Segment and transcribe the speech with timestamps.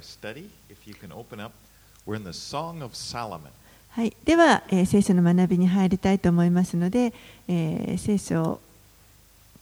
[0.00, 0.48] our study.
[0.70, 1.52] If you can open up,
[2.06, 3.50] we're in the Song of Solomon.
[3.90, 7.12] はい、では、えー聖書の学びに入りたいと思いますので、
[7.48, 8.60] えー聖書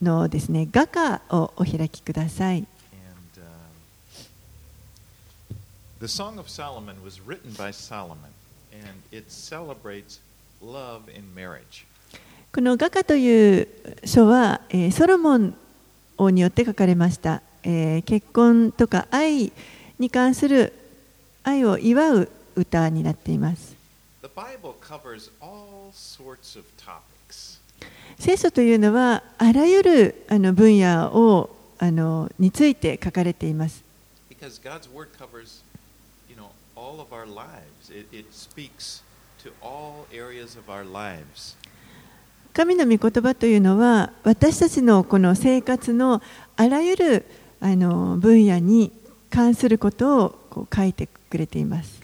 [0.01, 2.59] のですね画家をお開きください。
[2.59, 2.69] And
[5.51, 5.57] um,
[6.01, 8.17] the Song of Solomon was written by Solomon,
[8.73, 10.21] and it celebrates
[10.63, 11.85] love in marriage.
[12.53, 13.69] この画家という
[14.05, 15.55] 書は、えーソロモン
[16.17, 19.53] 王によって書かれました、えー結婚とか愛
[19.99, 20.73] に関する
[21.43, 23.77] 愛を祝う歌になっています。
[28.19, 33.85] 聖書というのはあらゆるあの分野をあのについて書かれています。
[42.53, 46.21] 神の御言葉というのは私たちのこの生活の
[46.57, 47.27] あらゆる
[47.61, 48.93] あの分野に
[49.31, 52.01] 関することをこう書いてくれています.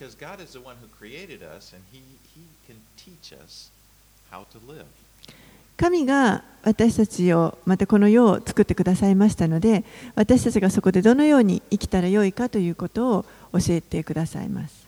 [5.76, 14.84] 神が私たちをまたこの世を作ってくださいましたので私たちがそこでどのように生きたらよいかということを教えてくださいます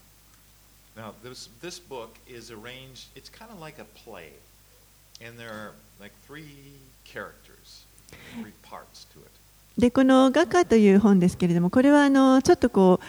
[0.97, 4.33] Now, this, this book is arranged, it's kind of like a play.
[5.21, 6.47] And there are like three
[7.05, 7.85] characters,
[8.41, 9.31] three parts to it.
[9.79, 13.01] でこの「画家」という本ですけれどもこれはあのちょっとこ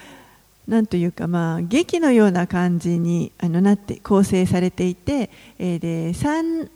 [0.67, 6.69] うなんというかまあ劇のような感じにあのなって構成されていて、えーで3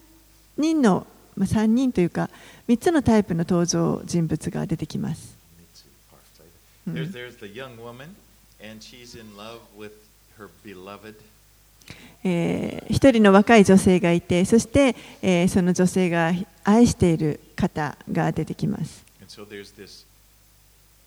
[0.57, 2.29] 人の、まあ、3人というか
[2.67, 5.35] 3つのタイプの登場人物が出てきます。
[10.63, 11.15] Beloved.
[12.23, 16.31] えー一人の若い女性がいてそして、えーその女性が
[16.63, 20.03] 愛している方が出てきます so there's this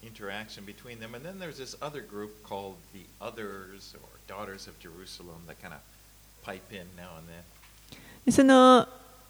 [0.03, 1.15] interaction between them.
[1.15, 5.75] And then there's this other group called the Others or Daughters of Jerusalem that kind
[5.75, 5.81] of
[6.43, 7.45] pipe in now and then.
[8.33, 8.89] その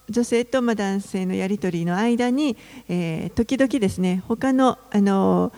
[0.08, 2.56] 女性とま男性のやり取りの間に、
[2.88, 5.52] えー時々ですね他のあの、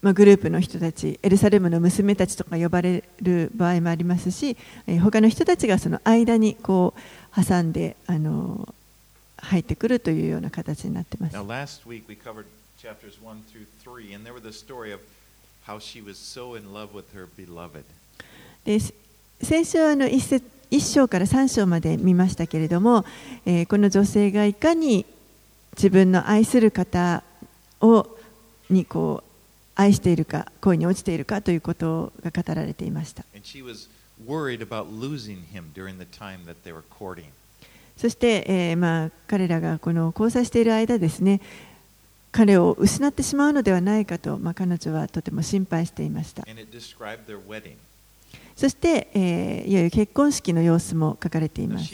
[0.00, 4.56] まあ、グループの人たちエルサレムの娘たちとか呼ばれる場合もありますし、
[4.86, 8.74] えー他の人たちがその間にこう挟んであの
[9.42, 11.36] 入ってくるというような形になってます。
[18.64, 18.78] で
[19.42, 23.04] 先週あの一節、一章から3章まで見ましたけれども、
[23.44, 25.04] え、この女性がいかに
[25.76, 27.24] 自分の愛する方
[27.80, 28.06] を
[28.70, 29.30] にこう
[29.74, 33.24] 愛しているか、恋に落ちているかということが語られていました。
[38.02, 41.40] そして、えーまあ、彼らがこの交際している間ですね
[42.32, 46.42] 彼を失ってしまうのではないかと、まあ、彼女はとても心配していました.
[48.56, 51.88] そして、えーいよいよ結婚式の様子も書かれています uh.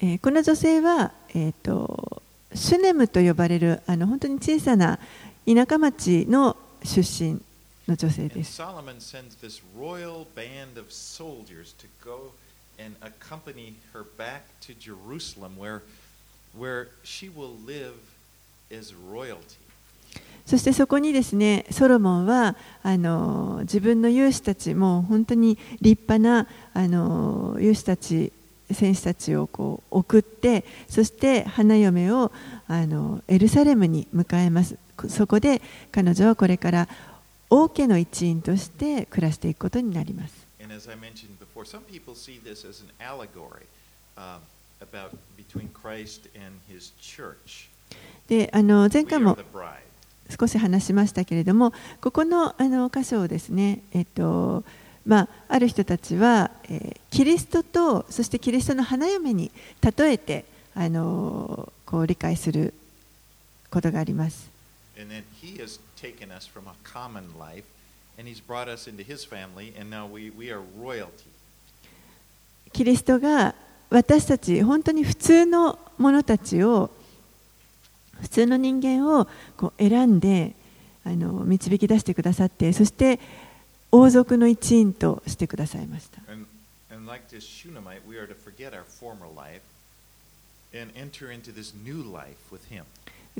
[0.00, 2.22] えーこの女性は、えー、と
[2.54, 4.98] シュネムと呼ばれるあの本当に小さな
[5.46, 7.38] 田舎町の出身
[20.44, 22.56] そしてそこにですね、ソロモンは
[23.62, 28.32] 自分の勇士たち、もう本当に立派な勇士たち、
[28.70, 29.48] 選手たちを
[29.90, 32.32] 送って、そして花嫁を
[33.28, 34.76] エルサレムに迎えます。
[35.08, 36.88] そこで彼女はこれから
[37.54, 40.32] 王家の一員として暮らしていくことになります。
[48.26, 49.36] であの前回も
[50.30, 54.64] 少し話しましたけれども、ここの,あの箇所をですね、えっと
[55.04, 59.50] まあ、る人たちは、え、キリストと、そしてキリストの花嫁に
[59.82, 62.72] 例えて、あの、こう理解する
[63.70, 64.48] ことがあります。
[66.02, 67.64] Taken us from a common life
[68.18, 71.30] and he's brought us into his family, and now we, we are royalty.
[72.72, 73.54] キリストが
[73.90, 76.90] 私たち本当に普通の者たちを
[78.22, 80.54] 普通の人間をこう選んで
[81.04, 83.20] あの導き出してくださってそして
[83.90, 86.22] 王族の一員としてくださいました。
[86.32, 86.46] And,
[86.90, 89.60] and like this Shunammite, we are to forget our former life
[90.72, 92.84] and enter into this new life with him.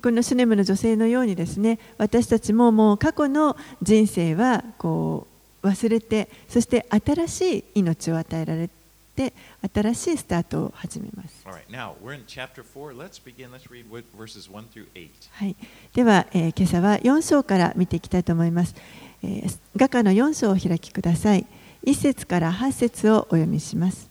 [0.01, 5.27] このシュネムの女性のようにですね私たちももう過去の人生はこ
[5.63, 8.69] う忘れてそして新しい命を与えられっ
[9.15, 9.33] て
[9.75, 11.45] 新しいスタートを始めます。
[11.47, 12.97] All right, now we're in chapter 4.
[12.97, 13.51] Let's begin.
[13.53, 15.11] Let's read wi- verses 1 through 8.
[15.33, 15.57] はい、
[15.95, 18.75] では、えー今朝は4章から見ていきたいと思います。
[19.23, 21.45] えー画家の4章をお開きください。
[21.85, 24.09] 1節から8節をお読みします。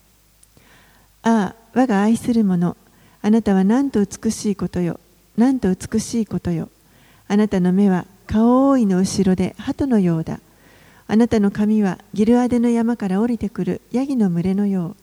[1.23, 2.77] ああ、我が愛する者、
[3.23, 4.99] あなたはなんと美しいことよ、
[5.37, 6.69] なんと美しいことよ。
[7.27, 10.39] あなたの目は顔覆いの後ろで鳩のようだ。
[11.07, 14.95] あなたの髪はギルアデの山から降りてくるヤギの群れのよう。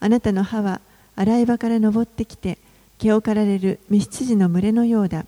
[0.00, 0.80] あなたの歯は
[1.16, 2.58] 洗い場から登ってきて
[2.98, 5.26] 毛を刈られるミ羊の群れのようだ。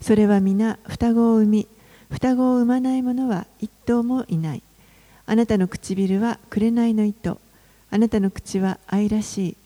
[0.00, 1.68] それは皆双子を産み、
[2.10, 4.62] 双子を産まない者は一頭もいない。
[5.26, 7.40] あなたの唇は紅の糸。
[7.90, 9.56] あなたの口は愛らしい。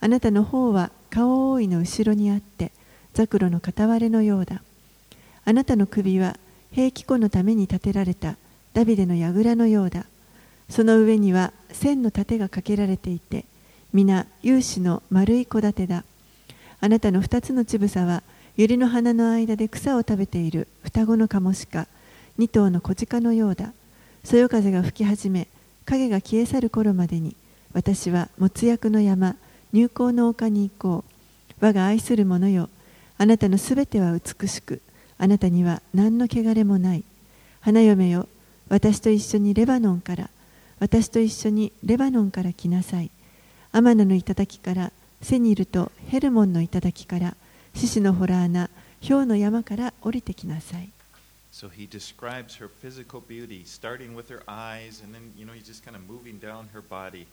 [0.00, 2.72] あなたの方は顔覆いの後ろにあって、
[3.14, 4.62] ザクロの片割れのようだ。
[5.44, 6.38] あなたの首は
[6.70, 8.36] 兵器庫のために建てられた
[8.72, 10.06] ダビデの櫓のようだ。
[10.68, 13.44] その上には千の盾がかけられていて、
[13.92, 16.04] 皆有志の丸い戸建てだ。
[16.80, 18.22] あなたの二つの乳房は
[18.56, 21.86] 百合の花の間で草を食べている双子のカモシカ、
[22.38, 23.72] 二頭の小鹿のようだ。
[24.24, 25.48] そよ風が吹き始め、
[25.84, 27.36] 影が消え去る頃までに、
[27.74, 29.36] 私は没薬の山、
[29.72, 31.12] 入港の丘に行こう。
[31.64, 32.68] 我が愛する者よ、
[33.22, 34.82] あなたのすべては美しく、
[35.16, 37.04] あなたには何の汚れもない。
[37.60, 38.26] 花嫁よ、
[38.68, 40.28] 私と一緒にレバノンから、
[40.80, 43.12] 私と一緒にレバノンから来なさい。
[43.70, 44.90] アマナの頂から、
[45.20, 47.36] セニルとヘルモンの頂から、
[47.76, 48.68] 獅子のホラー穴、
[49.06, 50.88] 氷の山から降りてきなさい。
[51.52, 55.84] So he describes her physical beauty, starting with her eyes, and then, you know, he's just
[55.84, 57.28] kind of moving down her body.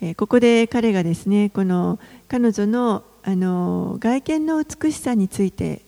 [0.00, 5.80] えーここで彼がですねこの彼女のあの外見の美しさについて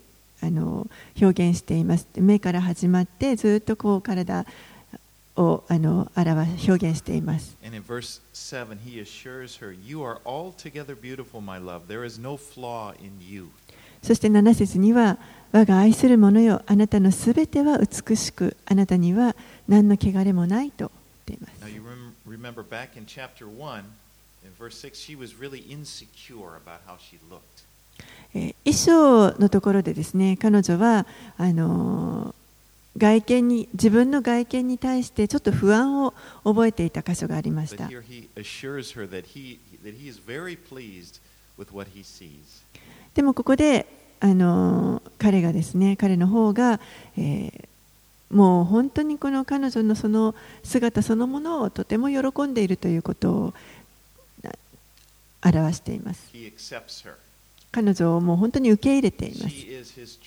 [0.42, 0.86] あの
[1.20, 4.46] 表現しています目から始まってずっとこう体
[5.36, 6.30] をあの表
[6.70, 11.88] 表現しています And in verse 7, he assures her, You are altogether beautiful, my love.
[11.88, 13.48] There is no flaw in you.
[14.02, 15.18] そして7節には
[15.52, 19.34] 我が愛する者よあなたのすべては美しくあなたには
[19.68, 20.90] 何の汚れもないと
[21.26, 21.85] 言っています
[22.26, 23.84] remember back in chapter 1,
[24.44, 27.64] in verse 6, she was really insecure about how she looked.
[28.34, 31.06] えー衣装のところでですね彼女は
[31.38, 32.34] あのー
[32.98, 36.14] 外見に自分の外見に対してちょっと不安を
[36.44, 37.88] 覚えていた箇所がありました.
[43.14, 43.86] でもここで
[44.20, 46.80] あのー彼がですね彼の方が、
[47.16, 47.68] えー
[48.30, 50.34] もう本当にこの彼女のその
[50.64, 53.54] 姿そのものをとても喜んでいるということを
[54.42, 54.52] な
[55.44, 56.28] 表しています.
[57.72, 60.18] 彼女をもう本当に受け入れています.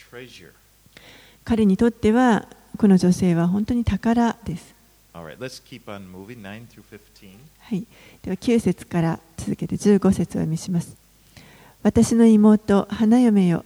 [1.43, 2.47] 彼にとっては
[2.77, 4.73] この女性は本当に宝です
[5.13, 6.41] All right, let's keep on moving.
[6.43, 7.29] 9 through 15.
[7.61, 7.83] はい、
[8.21, 10.95] では9節から続けて15節をお読みします。
[11.81, 13.65] 私の妹、花嫁よ、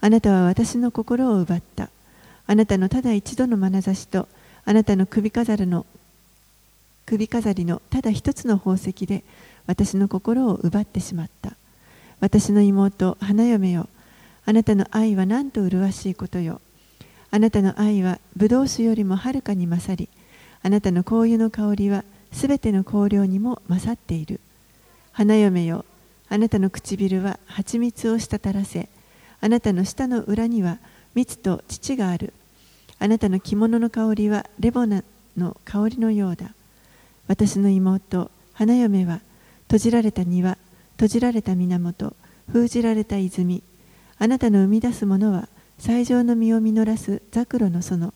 [0.00, 1.90] あなたは私の心を奪った。
[2.46, 4.28] あなたのただ一度の眼差しと、
[4.64, 5.86] あなたの首飾りの
[7.06, 9.24] 首飾りのただ一つの宝石で、
[9.66, 11.52] 私の心を奪ってしまった。
[12.20, 13.88] 私の妹、花嫁よ、
[14.46, 16.60] あなたの愛はなんと麗しいことよ。
[17.30, 20.08] あなたの愛はブドウ酒よりもはるかに勝り、
[20.62, 24.40] あなたの香油の香りはすべての香料にも勝っている。
[25.12, 25.84] 花嫁よ、
[26.28, 28.88] あなたの唇は蜂蜜を滴らせ、
[29.40, 30.78] あなたの舌の裏には
[31.14, 32.32] 蜜と乳がある。
[32.98, 35.02] あなたの着物の香りはレボナ
[35.36, 36.54] の香りのようだ。
[37.26, 39.20] 私の妹、花嫁は
[39.62, 40.58] 閉じられた庭、
[40.92, 42.14] 閉じられた源、
[42.50, 43.62] 封じられた泉。
[44.18, 48.12] あなたの生み出すものは最上の実を実らすザクロの園、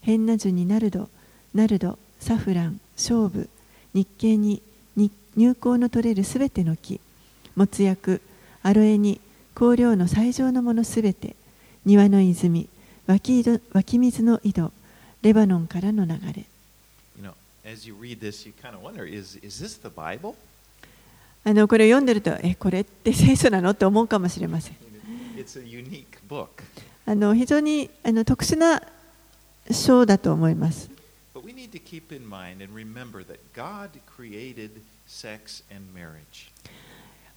[0.00, 1.08] 変な樹にナルド、
[1.54, 3.48] ナルド、サフラン、勝負、
[3.94, 4.62] 日系に
[5.36, 7.00] 入香の取れるすべての木、
[7.56, 8.20] もつ薬、
[8.62, 9.20] アロエに
[9.54, 11.36] 香料の最上のものすべて、
[11.84, 12.68] 庭の泉、
[13.06, 14.72] 湧き湧き水の井戸、
[15.22, 16.44] レバノンからの流れ。
[17.20, 17.32] You know,
[17.68, 20.34] as you read this, you kind of wonder is, is this the Bible?
[21.44, 24.76] あのこれを読んでると、え、これって聖書なのって思うかもしれません。
[25.36, 26.48] It's a unique book.
[27.04, 28.80] あの非常にあの特殊な
[29.70, 30.88] 章だと思います。
[31.34, 36.52] But we need to keep in mind and remember that God created sex and marriage.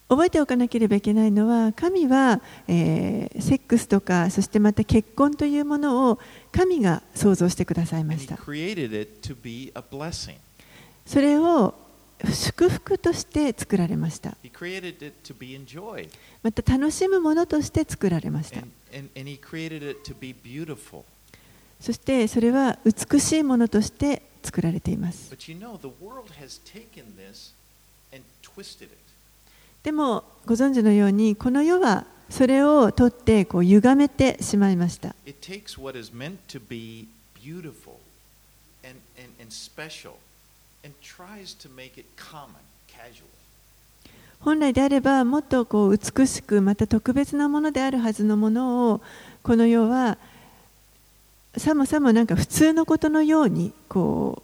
[0.08, 6.20] 覚えておかなければいけないのは神は、え、セックスとかそしてまた結婚というものを
[6.52, 8.36] 神が創造してくださいました。
[11.04, 11.74] それを
[12.32, 14.36] 祝福として作られました。
[16.42, 18.60] また楽しむものとして作られました。
[21.80, 25.30] そしてそれは美しいものとして作られています。
[29.86, 37.06] でもご存知のようにこの世はそれを取ってこう歪めてしまいました It takes what is meant to be
[37.40, 38.00] beautiful
[38.82, 40.14] and, and, and special
[40.82, 42.48] and tries to make it common,
[42.88, 43.26] casual.
[44.40, 49.00] 本来であればもっとこう美しくまた特別なものであるはずのものを
[49.44, 50.18] この世は
[51.56, 54.42] さもさもなんか普通のことのようにこ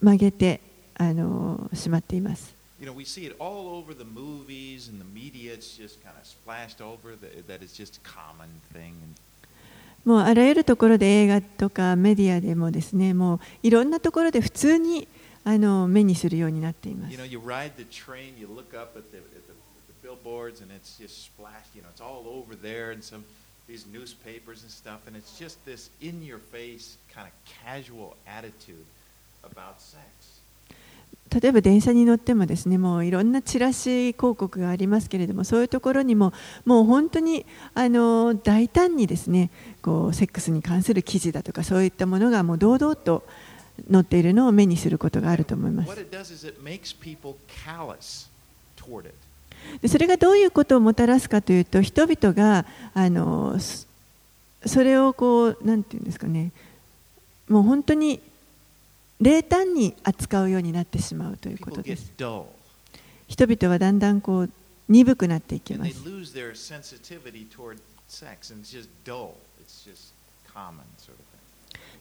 [0.00, 0.62] う曲げて
[0.94, 2.53] あのしまっています。
[2.79, 5.53] You know, we see it all over the movies and the media.
[5.53, 8.93] It's just kind of splashed over that, that it's just a common thing.
[9.03, 9.15] And
[10.05, 15.09] もうあらゆるところで映画とかメディアでもですねもういろんなところで普通に
[15.43, 20.07] あの目にするようになっています You know, you ride the train, you look up at the, at the, at the
[20.07, 21.75] billboards, and it's just splashed.
[21.75, 23.25] You know, it's all over there, and some
[23.67, 27.33] these newspapers and stuff, and it's just this in-your-face kind of
[27.65, 28.85] casual attitude
[29.43, 30.32] about sex.
[31.32, 36.32] 例えば電車に乗ってもですねもういろんなチラシ広告がありますけれどもそういうところにも
[36.64, 39.50] もう本当にあの大胆にですね
[39.82, 43.24] こうセックスに関する記事だとかそういったものがもう堂々と
[43.90, 45.96] 載っているのを目にすることがあると思います.
[49.80, 53.86] でそれがどういうことをもたらすかというと人々があのそ
[54.66, 56.52] それをこうなんていうんですかね
[57.48, 58.20] もう本当に
[59.24, 62.12] 冷淡に扱うようになってしまうということです。
[63.26, 64.50] 人々はだんだんこう
[64.86, 65.94] 鈍くなっていきます。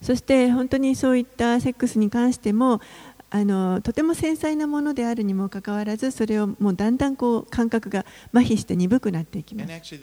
[0.02, 2.82] そして本当にそういったセックスに関しても
[3.30, 9.96] あのとても繊細なものであるにもかかわらずそれをもうだんだんこう感覚が麻痺して鈍くなっていきます。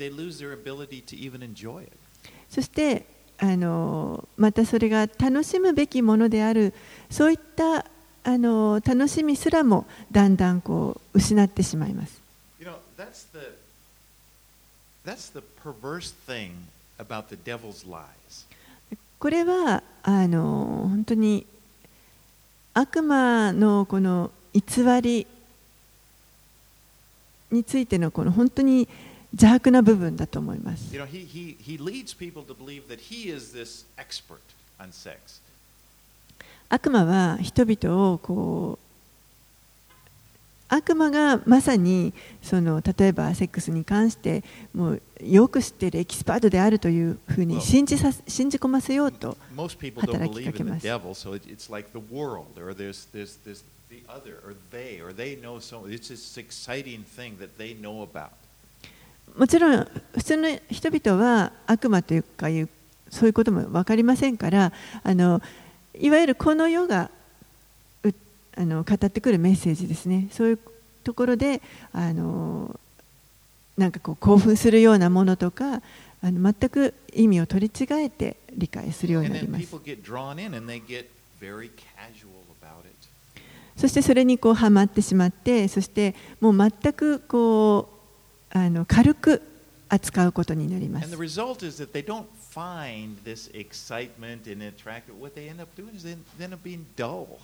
[2.48, 3.06] そして
[3.42, 6.72] あのまたそれが楽しむべきものである。
[7.10, 7.84] そういった
[8.22, 12.20] あの楽しみすらもだんだんこう失ってしまいます。
[19.18, 21.46] これはあの本当に
[22.74, 24.62] 悪魔のこの偽
[25.02, 25.26] り
[27.50, 28.88] についてのこの本当に
[29.32, 30.94] 邪悪な部分だと思います。
[36.70, 38.86] 悪魔は人々をこう
[40.72, 49.36] 悪魔がまさにその例えばセックスに関してもよく知っているエキスパートであるというふうに信じ,さ信じ込ませようと
[49.96, 50.86] 働きかけます。
[59.36, 62.68] もちろん普通の人々は悪魔というかいう
[63.10, 64.72] そういうことも分かりませんから
[65.02, 65.42] あの
[65.98, 67.10] いわゆるこの世が
[68.04, 68.12] う
[68.56, 70.28] あの語ってくるメッセージですね。
[70.32, 70.58] そういう
[71.04, 71.60] ところで
[71.92, 72.78] あの
[73.76, 75.82] なんかこう興奮するようなものとか
[76.22, 79.70] あの全く意味を取り違えて理解するようになります.
[83.76, 87.88] そしてそれにこうはまってしまってそしてもう全くこ
[88.54, 89.40] うあの軽く
[89.88, 91.16] 扱うことになります
[92.50, 95.14] they find this excitement and attractive.
[95.20, 97.38] What they end up doing is they they end up being dull.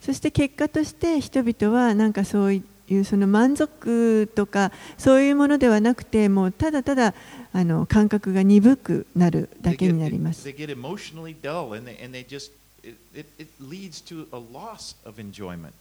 [0.00, 7.14] そして結果として人々はなんかそういうその満足とかそういうものではなくてもうただただ
[7.52, 13.26] あの感覚が鈍くなるだ They け get, になります they get emotionally dull and they, and they just, it, it,
[13.38, 15.72] it leads to a loss of enjoyment.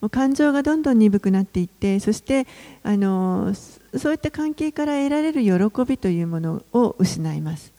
[0.00, 2.46] もう感情がどんどん鈍くなっていってそして
[2.82, 7.72] あのそういった関係から得られる喜びというものを失います。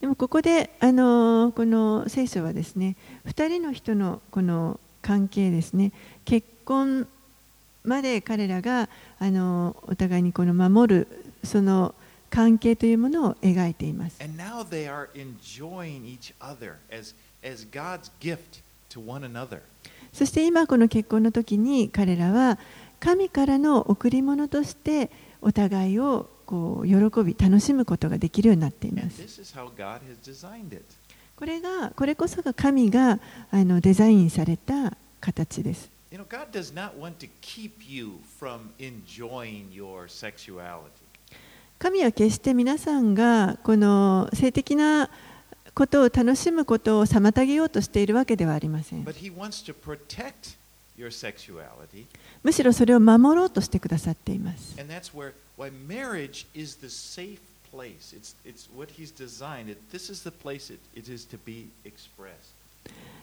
[0.00, 5.92] でもここで、あの、この聖書はですね、二人の人のこの関係ですね、
[6.24, 7.06] 結婚。
[7.84, 11.08] まで彼らがあのお互いにこの守る
[11.44, 11.94] その
[12.30, 14.18] 関係というものを描いています。
[16.90, 17.66] As, as.
[20.12, 22.58] そして今この結婚の時に彼らは
[23.00, 25.10] 神からの贈り物として
[25.40, 29.54] お互いをこう喜び楽しむことができるようになっています。
[31.34, 33.18] これがこれこそが神が
[33.50, 35.91] あのデザインされた形です。
[36.12, 40.90] You know, God does not want to keep you from enjoying your sexuality.
[41.78, 45.08] 神は決して皆さんがこの性的な
[45.74, 49.06] ことを楽しむことを妨げようとしているわけではありません。
[52.42, 54.76] むしろそれを守ろうとしてくださっています。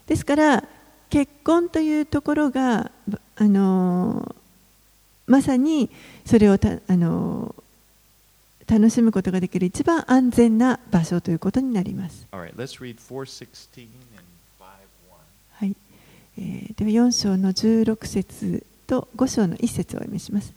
[0.07, 0.63] ですから、
[1.09, 2.91] 結婚というところが、
[3.35, 4.35] あの
[5.27, 5.89] まさに
[6.25, 7.55] それをた、あの
[8.67, 12.27] 楽しむことができる一番安全な場所ということになります。
[12.31, 14.23] All right, let's read 416 and
[14.59, 14.65] 5:1.
[15.53, 15.75] はい
[16.37, 20.53] えーでは4章の16節と5章の1節をお読みします。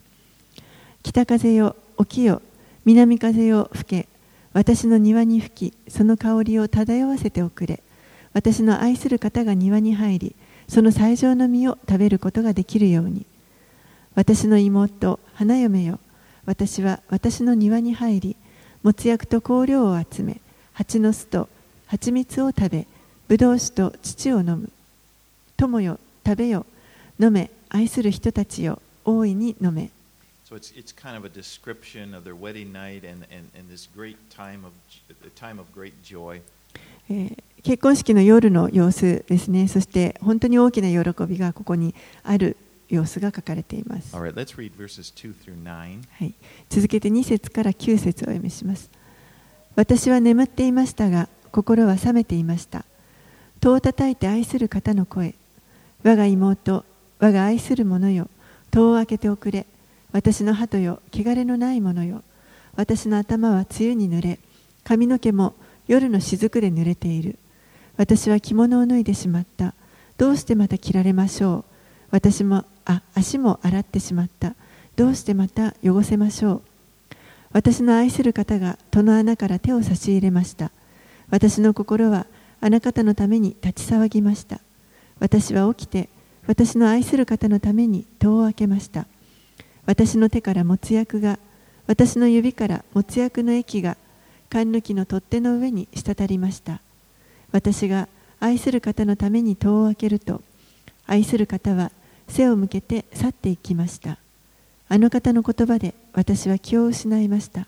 [1.02, 2.42] 北風よ起きよ
[2.85, 4.09] 南風よ吹け
[4.52, 7.82] 私の庭に吹きその香りを漂わせておくれ
[8.32, 10.37] 私の愛する方が庭に入り
[10.72, 13.26] その最上の実を食べることができるように
[14.14, 16.00] 私の妹花嫁よ
[16.46, 18.36] 私は私の庭に入り
[18.82, 20.40] もつ薬と香料を集め
[20.72, 21.50] 蜂の巣と
[21.88, 22.86] 蜂蜜を食べ
[23.28, 24.72] ぶどう酒と乳を飲む
[25.58, 26.64] 友よ食べよ
[27.20, 29.90] 飲め愛する人たちよ大いに飲め
[30.48, 33.90] So it's, it's kind of a description of their wedding night and, and, and this
[33.94, 34.72] great time of,
[35.34, 36.40] time of great joy.
[37.10, 39.69] えー結婚式の夜の様子ですね。
[39.69, 42.57] そして本当に大きな喜びがここにある
[42.92, 46.02] 様子が書かれています、right, let's read verses 2 through 9.
[46.11, 46.35] はい、
[46.69, 48.90] 続けて2節から9節をお読みします。
[49.75, 52.85] 私は眠っていましたが心は覚めていました。
[53.61, 55.35] 戸を叩いて愛する方の声。
[56.02, 56.85] 我が妹
[57.19, 58.28] 我が愛する者よ。
[58.71, 59.66] 戸を開けておくれ。
[60.11, 61.00] 私の鳩よ。
[61.14, 62.23] 汚れのない者よ。
[62.75, 64.38] 私の頭は梅雨に濡れ。
[64.85, 65.54] 髪の毛も
[65.87, 67.38] 夜の雫で濡れている
[67.96, 69.75] 私は着物を脱いでしまった。
[70.18, 71.64] どうしてまた着られましょう。
[72.11, 74.54] 私もあ足も洗ってしまった。
[74.96, 76.62] どうしてまた汚せましょう。
[77.52, 80.70] 私の愛する方が戸の穴から手を差し入れました。
[81.30, 82.26] 私の心は
[82.61, 84.61] あなたのために立ち騒ぎました。
[85.18, 86.08] 私は起きて
[86.46, 89.06] 私の愛する方のために戸を開けました。
[89.87, 91.38] 私の手からもつ薬が
[91.87, 93.96] 私の指からもつ薬の液が
[94.49, 96.80] 缶抜きの取っ手の上に滴りました。
[97.52, 98.09] 私が
[98.40, 100.42] 愛する方のために戸を開けると
[101.06, 101.92] 愛する方は
[102.28, 104.18] 背を向けて去っていきました。
[104.88, 107.66] あの方の言葉で私は気を失いました。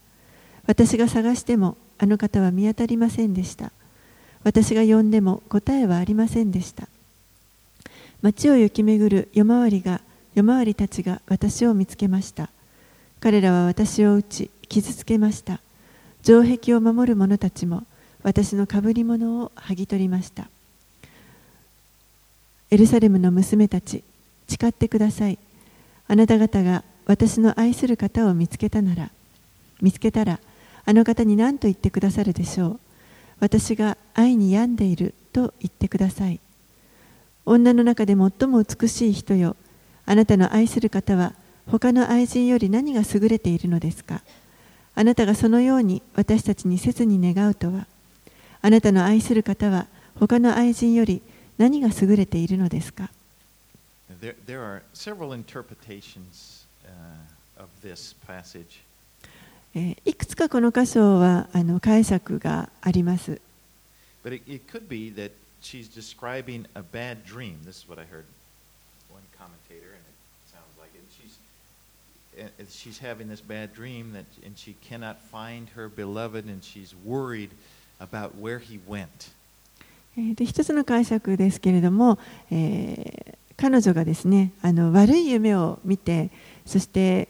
[0.67, 3.73] 私が探してもあの方は見当たりませんでした。
[4.43, 6.89] 私が呼んでも答えはありませんでした。
[8.23, 10.01] 街を行き巡る夜回りが
[10.35, 12.51] 夜回りたちが私を見つけました。
[13.21, 15.61] 彼らは私を撃ち傷つけました。
[16.23, 17.85] 城壁を守る者たちも
[18.25, 20.49] 私のかぶり物を剥ぎ取りました。
[22.71, 24.03] エルサレムの娘たち
[24.49, 25.39] 誓ってください。
[26.09, 29.11] あなた方が私の愛する方を見つけたなら
[29.81, 30.41] 見つけたら
[30.87, 32.81] あの方に何と言ってくださるでしょう。
[33.41, 36.41] 私が愛に病んでいると言ってください。
[37.45, 39.55] 女の中で最も美しい人よ。
[40.07, 41.35] あなたの愛する方は
[41.71, 44.23] 他の愛人より何が優れているのですか。
[44.95, 47.87] あなたがそのように私たちに切に願うとは
[48.65, 51.21] あなたの愛する方は他の愛人より
[51.59, 53.11] 何が優れているのですか
[54.23, 58.81] There, there are several interpretations uh, of this passage.
[59.75, 63.39] えーいくつかこの箇所はあの解釈があります。
[64.25, 67.59] But it, it could be that she's describing a bad dream.
[67.67, 68.25] This is what I heard
[69.13, 71.05] one commentator, and it sounds like it.
[71.13, 71.37] She's,
[72.73, 77.51] she's having this bad dream, that, and she cannot find her beloved, and she's worried
[78.01, 79.09] about where he went.
[80.17, 82.19] えーで一つの解釈ですけれども、
[82.51, 86.31] えー彼女がですねあの悪い夢を見て
[86.67, 87.29] そして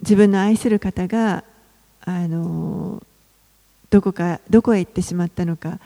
[0.00, 1.44] 自分の愛する方が
[2.04, 3.02] あの
[3.90, 5.78] どこかどこへ行ってしまったのか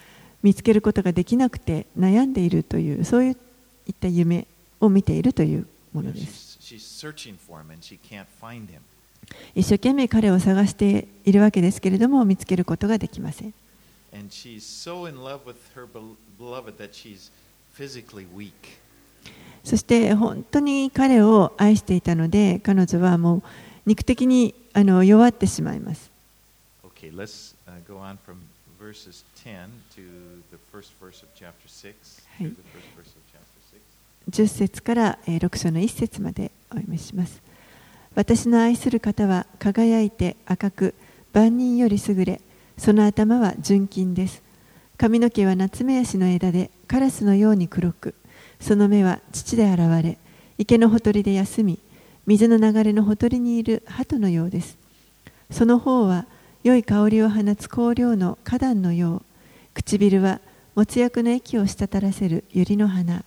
[0.42, 3.37] 見つけることができなくて悩んでいるというそういっ
[3.99, 4.47] た夢
[4.81, 6.59] を見ているというものです。
[6.61, 7.07] she's, she's
[9.55, 13.55] 一生懸命彼を探しているわけですけれども見つけることができません。
[19.65, 23.43] そして本当に彼を愛していたので彼女はもう
[23.85, 26.11] 肉的にあの弱ってしまいます。
[34.31, 37.45] 10節から6章の1節までお読みします。
[38.16, 40.94] 私の愛する方は輝いて赤く
[41.35, 42.40] 万人より優れ
[42.79, 44.42] その頭は純金です。
[44.96, 48.14] 髪の毛は夏目足の枝でカラスのように黒く
[48.59, 50.16] その目は乳で現れ
[50.57, 51.79] 池のほとりで休み
[52.26, 54.79] 水の流れのほとりにいる鳩のようです。
[55.50, 56.24] その方は
[56.64, 59.22] 良い香りを放つ香料の花壇のよう。
[59.74, 60.40] 唇は
[60.74, 63.24] もつ薬の液を滴らせる百合の花。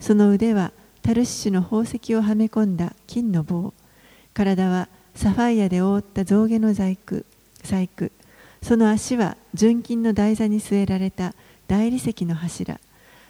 [0.00, 3.74] その腕はタルシシュの宝石をはめ込んだ金の棒。
[4.34, 7.24] 体はサファイアで覆った象牙の細工
[7.62, 8.10] 細工。
[8.62, 11.34] その足は純金の台座に据えられた
[11.68, 12.80] 大理石の柱。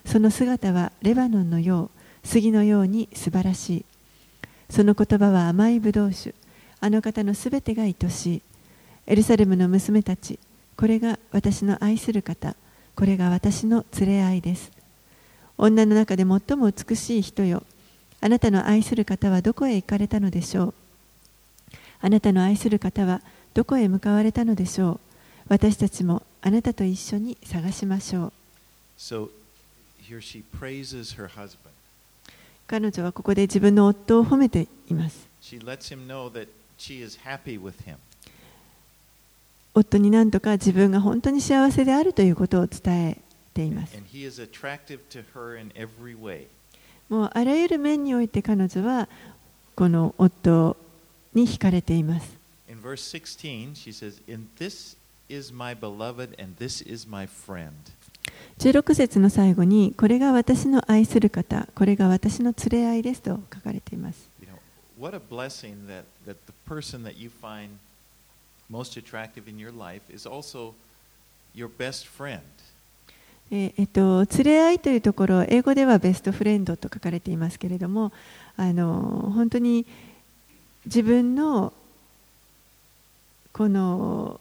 [0.04, 1.90] その姿はレバノンのよう
[2.26, 3.84] 杉のように素晴らしい。
[4.70, 6.34] その言葉は甘いブドウ酒。
[6.80, 8.42] あの方のすべてが愛しい。
[9.06, 10.38] エルサレムの娘たち
[10.76, 12.54] これが私の愛する方。
[12.94, 14.70] これが私の連れ合いです。
[15.56, 17.62] 女の中で最も美しい人よ。
[18.20, 20.74] あなたの愛する方はどこへ行かれたのでしょう？
[22.02, 23.22] あなたの愛する方は
[23.54, 25.00] どこへ向かわれたのでしょう
[25.48, 28.32] 私たちもあなたと一緒に探しましょう。
[28.98, 29.30] So
[30.02, 31.70] here she praises her husband.
[32.66, 35.28] 彼女はここで自分の夫を褒めています。
[35.40, 37.96] She lets him know that she is happy with him.
[39.74, 43.18] 夫に何とか自分が本当に幸せであるということを伝え
[43.54, 43.96] ています。
[43.96, 46.46] And he is attractive to her in every way.
[47.08, 49.08] もうあらゆる面において彼女は
[49.76, 50.76] この夫
[51.34, 52.36] に惹かれています。
[58.58, 64.28] 16節の最後に、これが私の愛する方、これが私の連れ合いですと書かれています。
[73.50, 78.12] えっと、連れ合いというところ、英語ではベストフレンドと書かれていますけれども、
[78.56, 79.84] あの本当に、
[80.86, 81.72] 自分の
[83.52, 84.40] この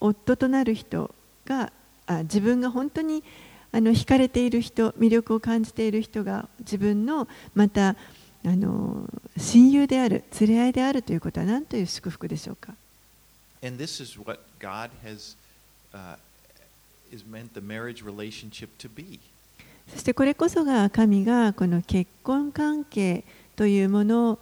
[0.00, 1.72] 夫となる人が
[2.06, 3.24] あ自分が本当に
[3.72, 7.96] あの惹かれている人魅力を感じている人が自分のまた
[8.44, 12.74] あの親友である連れ合いであるということは何という祝福でしょうか
[13.62, 15.36] ？And this is what God has
[15.92, 16.16] uh,
[17.12, 19.18] is meant the marriage relationship to be.
[19.88, 23.24] そしてこれこそが神がこの結婚関係
[23.56, 24.38] というもの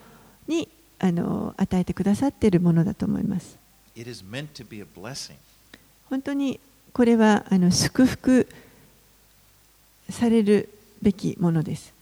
[0.46, 3.56] にあの与えてくださっているものだと思います。
[6.08, 6.60] 本当に
[6.92, 8.46] これはあの祝福
[10.10, 10.68] される
[11.02, 11.92] べきものです。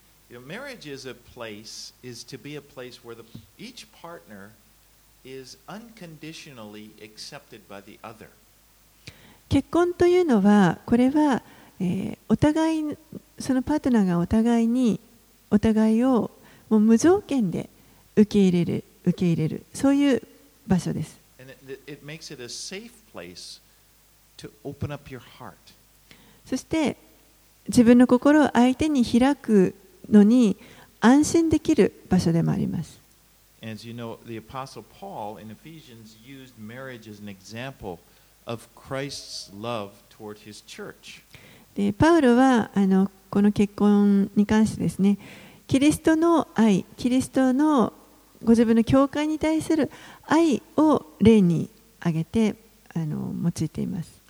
[9.48, 11.42] 結婚というのは、これは、
[11.78, 12.96] えー、お互い、
[13.38, 14.98] そのパートナーがお互いに、
[15.50, 16.30] お互いを
[16.70, 17.68] もう無条件で
[18.16, 20.22] 受け入れる、受け入れる、そういう
[20.66, 21.18] 場所です。
[26.44, 26.96] そして
[27.68, 29.74] 自分の心を相手に開く
[30.10, 30.56] のに
[31.00, 33.00] 安心できる場所でもあります。
[41.74, 45.16] でパウロはあのこの結婚に関してですね、
[45.66, 47.92] キリストの愛、キリストの
[48.44, 49.90] ご自分の教会に対する
[50.26, 51.68] 愛を例に
[52.00, 52.56] 挙げて
[52.94, 54.22] あの用いています。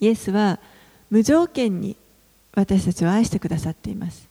[0.00, 0.58] イエスは
[1.10, 1.96] 無条件に
[2.54, 4.26] 私たちを愛してくださっています。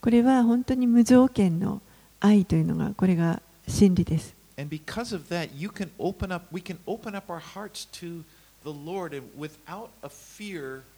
[0.00, 1.80] これは本当に無条件の
[2.20, 4.34] 愛というのがこれが真理です。
[4.58, 8.24] And because of that, you can open up, we can open up our hearts to
[8.64, 10.97] the Lord without a fear of.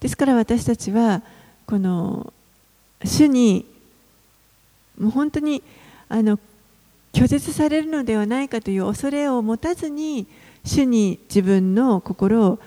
[0.00, 1.22] ですから私たちは
[1.66, 2.32] この
[3.04, 3.66] 主に
[4.98, 5.62] もう本当に
[6.08, 6.38] あの
[7.12, 10.26] 拒絶されるのではないかという恐れを持たずに
[10.64, 12.58] 主に自分の心を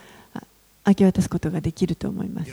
[0.86, 2.52] 明け渡すことができると思います。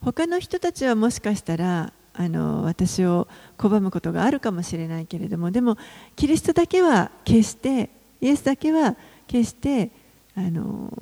[0.00, 5.78] 他の人たちはもしかしたらあの私を拒むことがあるかもしれないけれどもでも
[6.14, 8.96] キリストだけは決してイエスだけは
[9.26, 9.90] 決して
[10.36, 10.92] あの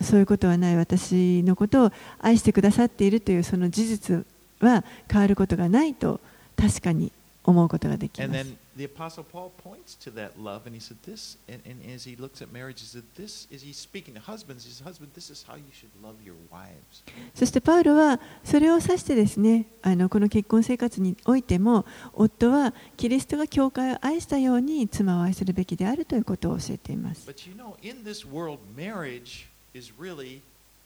[0.00, 4.26] そういうことはない私のことを愛してくださっているというその事実
[4.60, 6.20] は変わることがないと
[6.56, 7.12] 確かに
[7.44, 8.61] 思うことができます。
[8.76, 12.40] The Apostle Paul points to that love, and he said, This, and, and as he looks
[12.40, 14.64] at marriage, he said, This is he's speaking to husbands.
[14.64, 17.02] He says, Husband, this is how you should love your wives.
[17.34, 27.28] そしてパウロはそれを指してですねあのこの結婚生活においても夫はキリストが教会を愛したように妻を愛するべきであるということを教えています。
[27.28, 30.40] But you know, in this world, marriage is really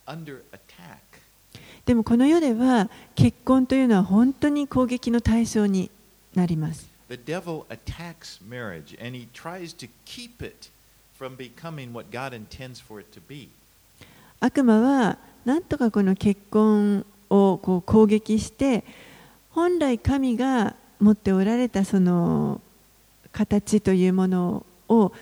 [0.06, 0.98] under attack.
[1.84, 5.90] でもこの世では結婚というのは本当に攻撃の対象に
[6.34, 6.95] なります。
[7.08, 10.70] The devil attacks marriage, and he tries to keep it
[11.16, 13.48] from becoming what God intends for it to be.
[14.40, 18.84] 悪魔はなんとかこの結婚をこう攻撃して
[19.50, 22.60] 本来神が持っておられたその
[23.32, 25.12] 形というものを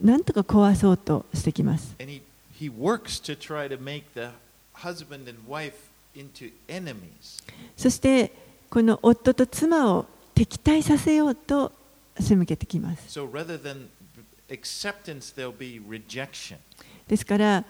[0.00, 1.94] なんとか壊そうとしてきます。
[1.98, 2.22] And he,
[2.60, 4.30] he works to try to make the
[4.74, 5.74] husband and wife
[6.14, 7.42] into enemies.
[7.76, 8.32] そして
[8.68, 11.72] この夫と妻を敵対させようと
[12.18, 13.18] 背向けてきます。
[13.18, 13.28] So、
[17.08, 17.64] ですから、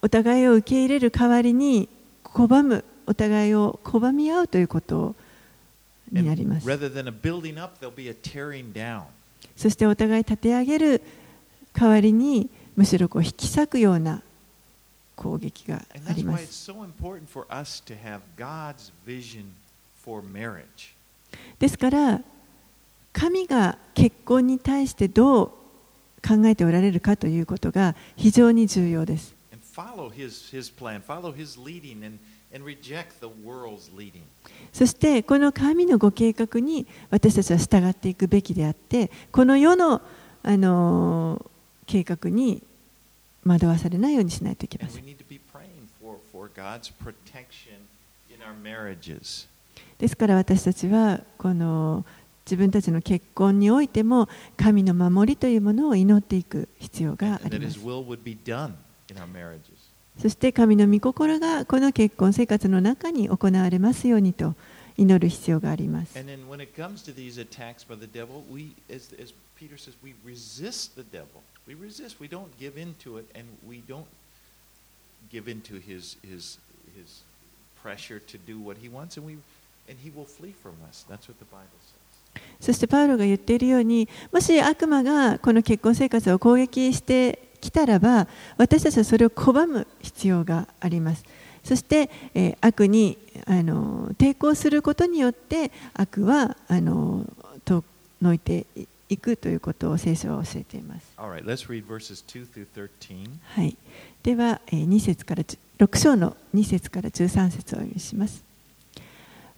[0.00, 1.88] お互いを受け入れる代わりに
[2.24, 5.16] 拒む、お互いを拒み合うということ
[6.12, 6.70] になります。
[6.70, 6.88] Up,
[9.56, 11.02] そしてお互い立て上げる
[11.72, 14.22] 代わりに、むしろこう引き裂くような
[15.16, 16.72] 攻撃があります。
[21.58, 22.20] ですから
[23.12, 25.48] 神が結婚に対してどう
[26.26, 29.34] 考えておられるかということが非常に重要です。
[34.72, 40.02] そしてこの神のご計画に私たちは従っていくべきであってこの世の、
[40.42, 42.62] あのー計画に
[43.44, 45.04] 惑わされないようにしないといけません
[49.98, 52.04] ですから私たちはこの
[52.46, 57.78] 自分たちの結婚においても神の守りというものを祈っていく必要があります。
[60.18, 64.54] そして神の御心がこの結婚生活の中に行われますようにと
[64.96, 66.14] 祈る必要があります。
[82.60, 91.24] そしてパウロが言っているようにもし悪魔がこの結婚生活を攻撃してきたらば私たちはそれを拒む必要があります。
[91.64, 97.24] そして、えー悪にあの抵抗することによって悪はあの
[97.64, 97.84] 遠
[98.22, 98.66] のいて
[99.08, 101.12] いくということを聖書は教えています。
[101.16, 103.28] Right, let's read verses 2 through 13.
[103.42, 103.76] はい、
[104.22, 108.47] では、えー2節から10 6章の2節から13節をお読みします。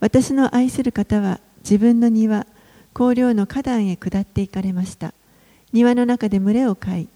[0.01, 2.47] 私の愛する方は自分の庭、
[2.95, 5.13] 荒涼の花壇へ下って行かれました。
[5.73, 7.09] 庭の中で群れを飼い、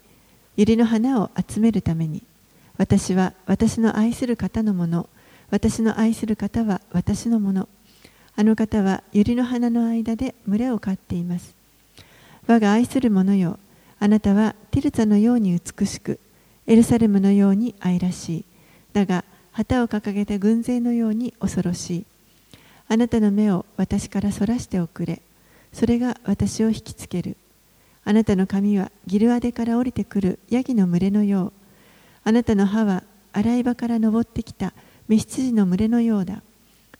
[0.55, 2.21] 百合の花を集めるために、
[2.77, 5.09] 私は私の愛する方のもの、
[5.49, 7.67] 私の愛する方は私のもの。
[8.37, 11.55] あの方は百合の花の間で群れを飼っています。
[12.47, 13.57] 我が愛する者よ、
[13.99, 16.19] あなたはティルツァのように美しく、
[16.67, 18.45] エルサレムのように愛らしい。
[18.93, 22.05] だが、旗を掲げた軍勢のように恐ろしい。
[22.87, 25.21] あなたの目を私からそらしておくれ。
[25.73, 27.35] それが私を引きつける。
[28.03, 31.53] あなたの髪はギルアデから降りてくるヤギの群れのよう。
[32.23, 34.73] あなたの歯は洗い場から登ってきた
[35.07, 36.41] 召羊の群れのようだ。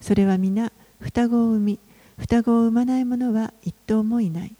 [0.00, 1.78] それは皆双子を産み、
[2.18, 4.54] 双子を産まない者は一頭もいない。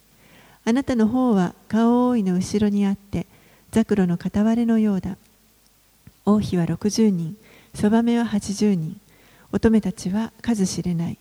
[0.64, 3.26] あなたの方は顔覆いの後ろにあって、
[3.72, 5.16] ザクロの片割れのようだ。
[6.24, 7.36] 王妃は60人、
[7.74, 9.00] そばめは80人、
[9.56, 11.18] 乙女たちは数知れない。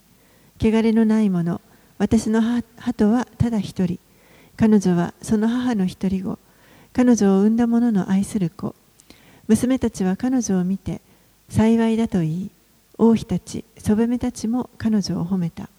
[0.60, 1.62] 汚れのない者、
[1.98, 3.98] 私の鳩はただ一人。
[4.58, 6.38] 彼女はその母の一人子。
[6.91, 8.76] 彼女を産んだ者の愛する子。
[9.48, 11.00] 娘たちは彼女を見て、
[11.48, 12.52] 幸いだと言い、
[12.98, 15.69] 王妃たち、そばめたちも彼女を褒めた。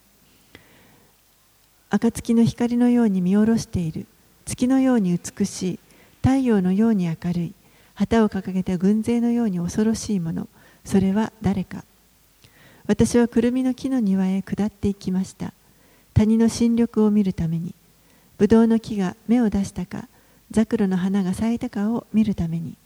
[1.91, 4.07] 暁の光のように見下ろしている。
[4.47, 5.79] 月のように美しい。
[6.23, 7.53] 太陽のように明るい。
[7.95, 10.49] 旗を掲げた軍勢のように恐ろしいもの。
[10.87, 11.85] それは誰か。
[12.87, 15.53] 私はくるみの木の庭へ下っていきました。
[16.15, 17.75] 谷の新緑を見るために。
[18.39, 20.09] ぶどうの木が芽を出したか、
[20.51, 22.77] ザクロの花が咲いたかを見るために。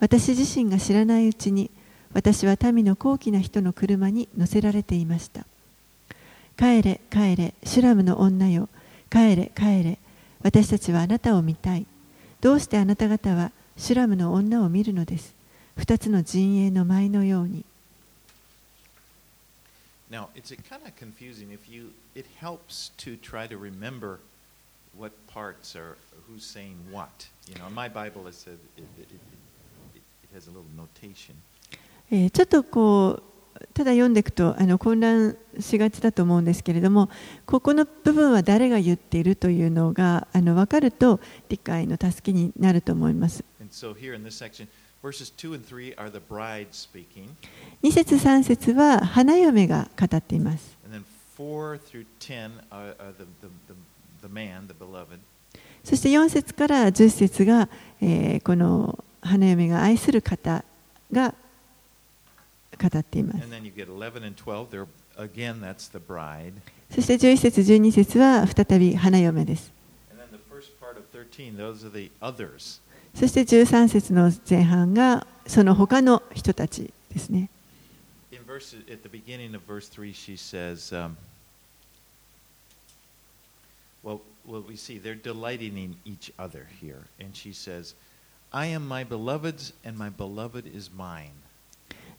[0.00, 1.70] 私自身が知らないうちに、
[2.12, 5.44] 私は民の高貴な人の車に乗せられていました。
[6.56, 8.68] 帰れ、帰れ、シュラムの女よ。
[9.10, 9.98] 帰れ、帰れ。
[10.42, 11.86] 私たちはあなたを見たい。
[12.40, 15.34] どうしてあなた方はシュラムの女を見るのです？
[15.76, 17.64] 二つの陣営の舞のように。
[20.10, 24.20] Now, it's kind of confusing if you, it helps to try to remember
[24.96, 25.96] what parts are,
[26.28, 27.28] who's saying what.
[27.48, 29.20] You know, in my Bible it said, it, it, it,
[29.96, 30.02] it,
[30.34, 31.34] has a little notation.
[32.10, 33.34] えーちょっとこう
[33.72, 37.08] ただ読んでいくとあの混乱しがちだと思うんですけれども
[37.46, 43.44] ここの部分は誰が言っているというのがあの分かると理解の助けになると思います。
[43.60, 44.68] And so here in this section,
[45.04, 47.28] verses 2 and 3 are the bride speaking,
[47.82, 50.78] 2節3節は花嫁が語っています。
[50.86, 51.04] and then
[51.36, 53.74] 4 through 10 are, are the, the, the,
[54.22, 55.18] the man, the beloved.
[55.84, 57.68] そして4節から10節が、
[58.00, 60.64] えーこの花嫁が愛する方
[61.12, 61.34] が
[62.78, 63.54] 語っています And。
[63.54, 64.70] then you get 11 and 12.
[64.70, 64.86] They're,
[65.18, 66.54] again, that's the bride.
[66.90, 69.70] そして11節12節は再び花嫁です。
[70.10, 72.80] And then the first part of 13, those are the others.
[73.14, 77.48] そして13節の前半がその他の人たちですね。
[78.46, 81.16] Verse, at the beginning of verse 3, she says, um,
[84.04, 87.02] well, well, we see they're delighting in each other here.
[87.18, 87.94] And she says,
[88.52, 91.32] I am my beloved's, and my beloved is mine.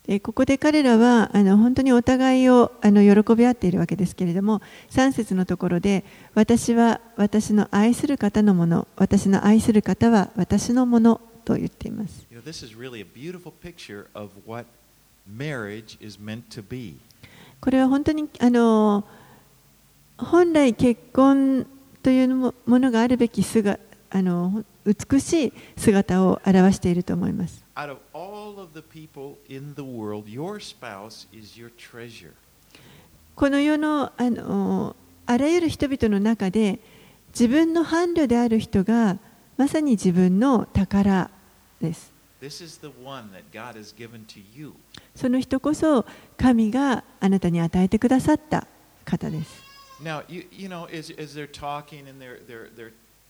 [0.08, 6.04] でここで彼らはあの本当にお互いをあの喜び合っているわけですけれども3節のところで
[6.36, 12.44] 私は私の愛する方のもの私の愛する方は私のものと言っています You know.
[17.62, 19.04] これは本当にあの
[20.18, 21.66] 本来結婚
[22.04, 23.80] というもものがあるべき姿
[24.16, 27.66] あの美しい姿を表していると思います。
[33.36, 34.14] この世の,
[35.26, 36.80] あ,らゆる人々の中で
[37.38, 39.18] 自分の伴侶である人が
[39.58, 41.30] まさに自分の宝
[41.82, 42.14] です。
[45.14, 46.06] その人こそ
[46.38, 48.66] 神があなたに与えてくださった
[49.04, 49.62] 方です。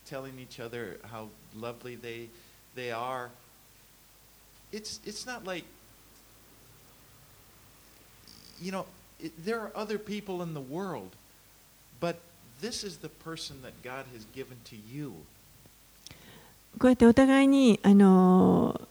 [0.06, 2.30] Telling each other how lovely they,
[2.76, 3.30] they are,
[4.72, 5.66] it's, it's not like,
[8.62, 8.86] you know,
[9.20, 11.16] it, there are other people in the world,
[12.00, 12.20] but
[12.62, 15.14] this is the person that God has given to you.
[16.78, 18.82] こうやってお互いにあの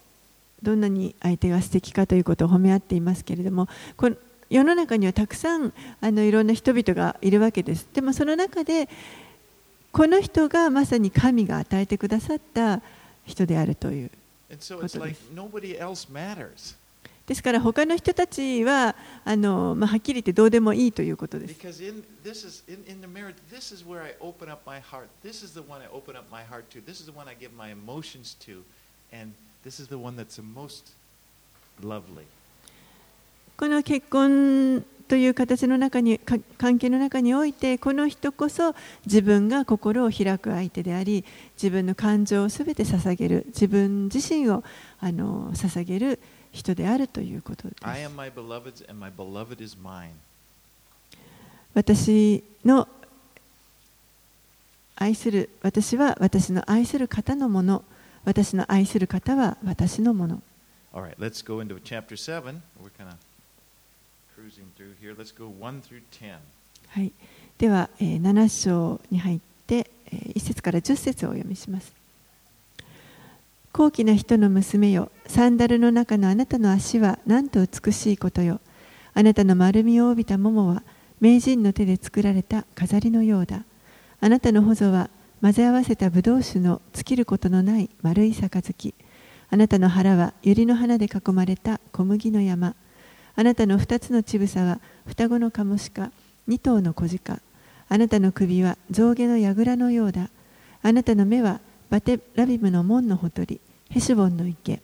[0.62, 4.16] どんなに相手が素敵かということを褒め合っていますけれどもこの
[4.48, 8.88] 世の中にはたくさんあのいろんな人々がいるわけですでもその中で
[9.94, 12.82] この人がまさに神が与えてくださった
[13.24, 14.10] 人であるという
[17.28, 17.42] です。
[17.44, 21.54] から他の人たちはあの、まあ、はっきり言ってどうでもいいということです。
[33.56, 38.74] この結婚という形の中にか関係の中においてこの人こそ
[39.06, 41.24] 自分が心を開く相手であり
[41.56, 44.64] 自分の感情をすべて捧げる自分自身を
[45.00, 46.18] あの捧げる
[46.52, 50.10] 人であるということです I am my beloved's, and my beloved is mine.
[51.74, 52.88] 私の
[54.96, 57.84] 愛する私は私の愛する方のもの
[58.24, 60.42] 私の愛する方は私のもの
[60.92, 62.62] All right, let's go into chapter 7.
[62.80, 63.16] We're kind of
[64.33, 64.33] cruising through here.
[64.33, 64.33] Let's go 1 through 10.
[66.88, 67.12] はい、
[67.58, 71.92] では、えー7章に入って、えー1節から10節をお読みします。
[73.72, 78.60] 高貴な人の娘よ、サンダルの中のあなたの足はなんと美しいことよ。
[79.14, 80.82] あなたの丸みを帯びたももは
[81.20, 83.64] 名人の手で作られた飾りのようだ。
[84.20, 88.94] あなたのほぞは混ぜ合わせたブドウ酒の尽きることのない丸い杯。
[89.50, 92.74] あなたの腹は百合の花で囲まれた小麦の山。
[93.36, 96.10] あなたの二つの乳房は双子のカモシカ、
[96.46, 97.40] 二頭の小鹿。
[97.88, 100.30] あなたの首は象牙の櫓のようだ。
[100.82, 104.80] あなたの目はバテラビムの門のほとり、ヘシュボンの池。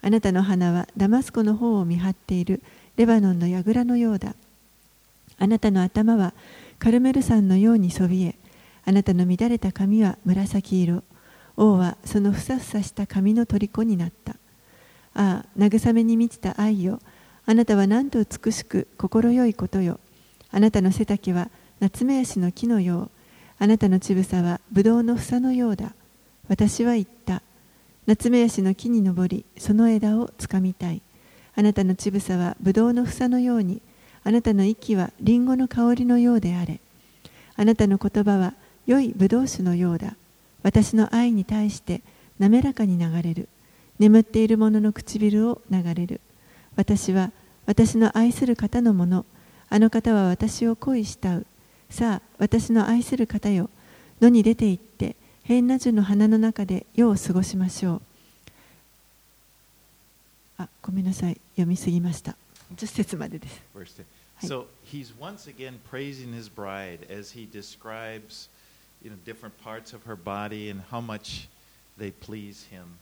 [0.00, 2.62] あなたの鼻はダマスコの方を見張っている
[2.96, 4.34] レバノンの櫓のようだ。
[5.38, 6.32] あなたの頭は
[6.78, 8.34] カルメル山のようにそびえ、
[8.84, 11.02] あなたの乱れた髪は紫色。
[11.56, 14.32] 王はそのふさふさした髪の虜になった。
[15.14, 17.00] ああ、慰めに満ちた愛よ。
[17.44, 19.98] あなたはなんと美しく心よいことよ。
[20.50, 21.50] あなたの背丈は
[21.80, 23.10] 夏目足の木のよう。
[23.58, 25.92] あなたの乳房はぶどうの房のようだ。
[26.48, 27.42] 私は言った。
[28.06, 31.00] 夏目足の木に登り、その枝をつかみたい。
[31.54, 33.80] あなたの乳房はぶどうの房のように、
[34.24, 36.80] あなたの息はりんごの香りのようであれ。
[37.56, 38.54] あなたの言葉は
[38.86, 40.16] 良いぶどう酒のようだ。
[40.62, 42.02] 私の愛に対して
[42.38, 43.48] 滑らかに流れる。
[43.98, 46.20] 眠っている者の唇を流れる。
[46.76, 47.32] 私は
[47.66, 49.24] 私の愛する方のもの。
[49.68, 51.46] あの方は私を恋したう。
[51.88, 53.70] さあ、私の愛する方よ。
[54.20, 58.02] 野に出て行って、変な樹の花の中で夜を過ごしましょう。
[60.58, 61.40] あ、ごめんなさい。
[61.52, 62.36] 読みすぎました。
[62.76, 63.62] 10節までです。
[63.74, 64.04] Verse 10.
[64.42, 64.48] Hi.
[64.48, 68.48] So he's once again praising his bride as he describes
[69.02, 71.48] you know, different parts of her body and how much
[71.98, 72.98] they please him.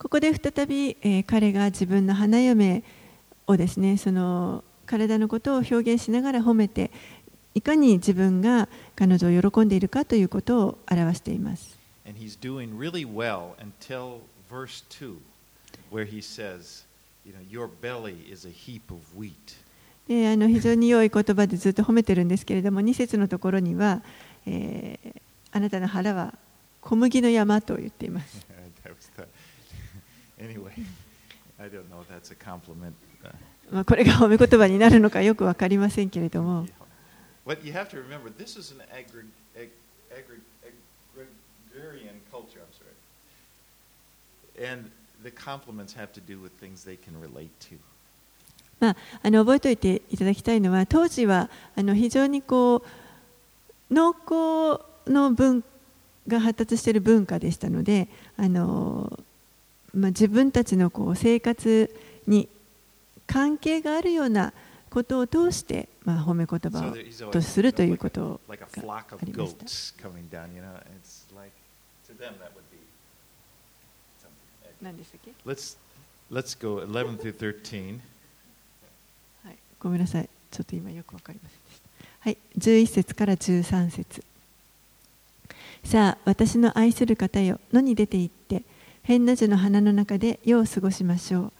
[0.00, 2.82] ここで再び、えー彼が自分の花嫁
[3.46, 6.90] をですねその体のことを表現しながら褒めて
[7.54, 11.78] いかに自分が彼女を喜んでいるかということを表しています。
[12.08, 14.20] And he's doing really well until
[14.50, 15.16] verse 2,
[15.92, 16.84] where he says,
[17.26, 19.34] you know, your belly is a heap of wheat.
[20.08, 24.00] であの非常に良い言葉でずっと褒めてるんですけれども2節のところには、
[24.46, 25.20] えー
[25.52, 26.32] あなたの腹は
[26.80, 28.46] 小麦の山と言っています。
[33.70, 36.66] まあこれが褒め言葉になるのかよく分かりませんけれども。
[48.78, 55.62] まあ、あの覚えておいていただきたいのは当時はあの非常にこう農耕の文
[56.26, 58.08] が発達している文化でしたので。
[58.36, 59.18] あの
[59.94, 61.94] まあ、自分たちのこう生活
[62.26, 62.48] に
[63.26, 64.52] 関係があるような
[64.90, 66.88] ことを通して、まあ、褒め言葉
[67.26, 69.66] をとするということがありました。
[79.78, 81.88] ごめんなさい、ちょっと今よくわかりませんでした。
[82.20, 84.24] はい、11節から13節
[85.84, 88.62] さあ、私の愛する方よ、野に出て行って。
[89.10, 91.52] 変な樹の花の中で夜を過ごしましょう。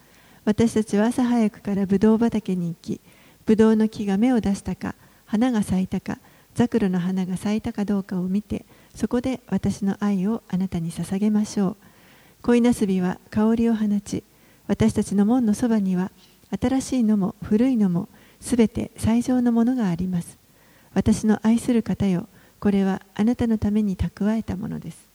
[0.44, 3.01] 私たちは朝早くからブドウ畑に行き、
[3.44, 4.94] ブドウの木が芽を出したか、
[5.26, 6.20] 花が咲いたか、
[6.55, 11.76] ザクロの花が咲いたかどうかを見て、そこで私の愛をあなたに捧げましょう。
[12.42, 14.22] 恋なすびは香りを放ち、
[14.68, 16.12] 私たちの門のそばには、
[16.53, 18.09] 新しいのも古いのも
[18.40, 20.38] すべて最上のものがあります。
[20.94, 22.28] 私の愛する方よ、
[22.61, 25.09] これはあなたのために蓄えたものです。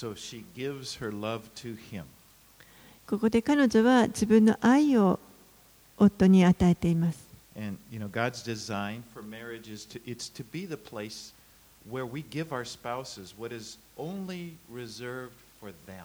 [0.00, 2.04] So she gives her love to him.
[3.06, 5.20] ここで彼女は自分の愛を
[5.98, 7.18] 夫に与えています。
[7.54, 11.34] And you know, God's design for marriage is to it's to be the place
[11.86, 16.04] where we give our spouses what is only reserved for them.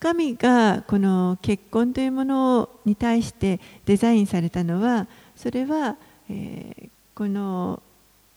[0.00, 5.96] 神がこの結婚というものに対してデザインされたのは、それは、
[6.28, 7.80] えーこの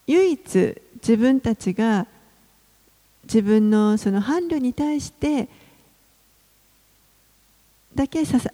[0.06, 2.06] 唯一自分たちが
[3.28, 5.50] 自分のその伴侶に対して
[7.94, 8.50] だけささ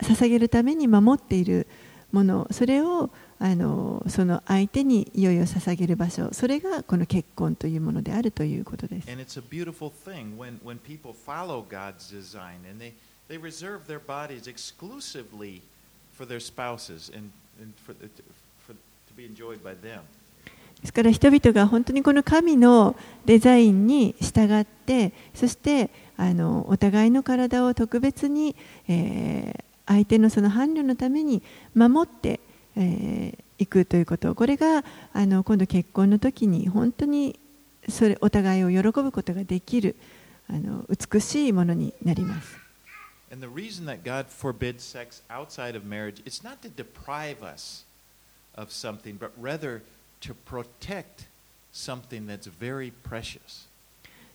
[0.00, 1.66] 捧げるために守っている
[2.12, 9.10] ものそれをあのその相手にいよいよ捧げる場所それがこの結婚というものであるということです。
[9.10, 12.92] And it's a beautiful thing when, when people follow God's design and they,
[13.28, 15.62] they reserve their bodies exclusively
[16.16, 18.08] for their spouses and, and for, the-
[18.66, 20.00] for, to be enjoyed by them.
[20.80, 28.56] ですから人々が本当にこの神のデザインに従ってそしてあのお互いの体を特別に、
[28.88, 31.42] えー相手のその伴侶のために
[31.74, 32.40] 守って
[32.76, 37.38] い、えーいくということこれがあの今度結婚の時に本当に
[37.88, 39.96] それお互いを喜ぶことができる
[40.48, 42.56] あの美しいものになります。
[43.30, 47.84] And the reason that God forbids sex outside of marriage, it's not to deprive us
[48.54, 49.82] of something, but rather
[50.20, 51.28] to protect
[51.72, 53.68] something that's very precious.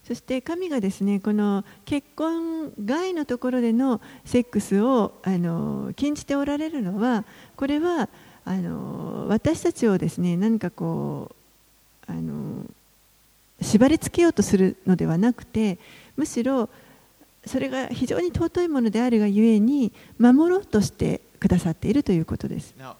[0.06, 7.24] そして神がですねこの結婚外のところでのセックスをあの禁じておられるのは
[7.56, 8.10] これは
[8.44, 11.32] あの私たちをですね何かこ
[12.10, 12.66] うあの
[13.62, 15.78] 縛り付けようとするのではなくて
[16.18, 16.68] むしろ
[17.46, 22.74] それが非常に尊いものであるがゆえに守ろうとしてくださっているということです。
[22.78, 22.96] Now,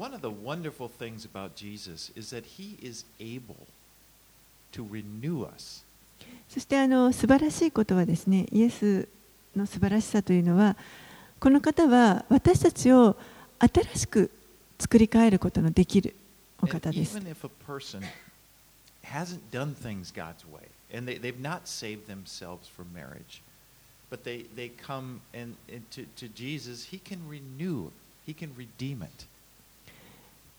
[0.00, 3.66] one of the wonderful things about Jesus is that he is able
[4.72, 5.84] to renew us.
[6.48, 9.08] そしてあの素晴らしいことはですねイエス
[9.54, 10.76] の素晴らしさというのは
[11.40, 13.16] この方は私たちを
[13.58, 14.30] 新しく
[14.78, 16.14] 作り変えることのできる
[16.60, 17.18] お And 方です。
[17.18, 18.02] even if a person
[19.04, 23.42] hasn't done things God's way, and they, they've not saved themselves for marriage,
[24.10, 27.90] but they, they come and, and to, to Jesus, He can renew,
[28.24, 29.26] He can redeem it.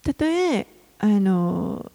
[0.02, 0.66] たとえ
[0.98, 1.90] あの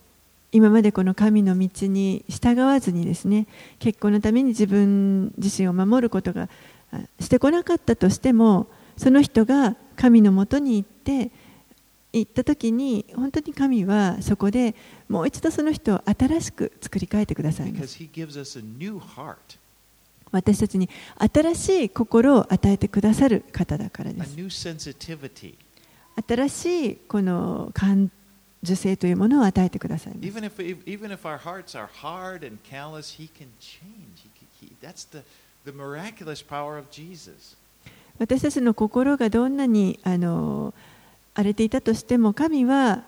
[0.51, 3.47] 今までこの神の道に従わずにですね
[3.79, 6.49] 結婚のために自分自身を守ることが
[6.91, 11.31] あしてこなかったとしてもその人が神のもとに行って
[12.13, 14.73] 行った時に本当に神はそこで
[15.09, 17.73] もう一度その人を新しく作り変えてください
[20.31, 20.89] 私たちに
[21.19, 24.35] 新しい心を与えてくださる方だからです.
[26.26, 28.11] 新しいこの感
[28.63, 30.13] 受性というものを与えてください。
[38.20, 40.74] 私たちの心がどんなにあの
[41.36, 43.03] 荒れていたとしても神は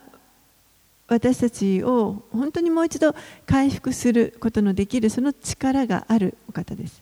[1.07, 3.16] 私たちを本当にもう一度
[3.47, 7.01] 回復することのできるその力があるお方です。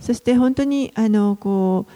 [0.00, 1.86] そして本当にあのこ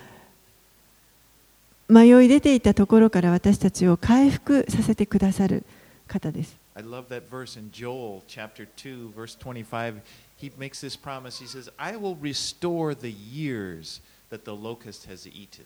[1.89, 5.65] う迷い出ていたところから私たちを回復させてくださる
[6.09, 6.57] 方です。
[6.75, 10.01] I love that verse in Joel chapter 2, verse 25.
[10.39, 11.39] He makes this promise.
[11.39, 14.01] He says, I will restore the years
[14.31, 15.65] that the locust has eaten.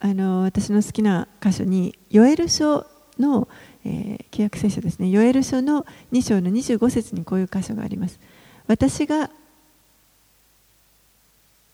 [0.00, 2.86] あの私の好きな箇所に、ヨエル書
[3.18, 3.46] の、
[3.84, 8.18] えー契約聖書ですね、ヨエル書の2章の25節にこういう箇所があります。
[8.66, 9.30] 私が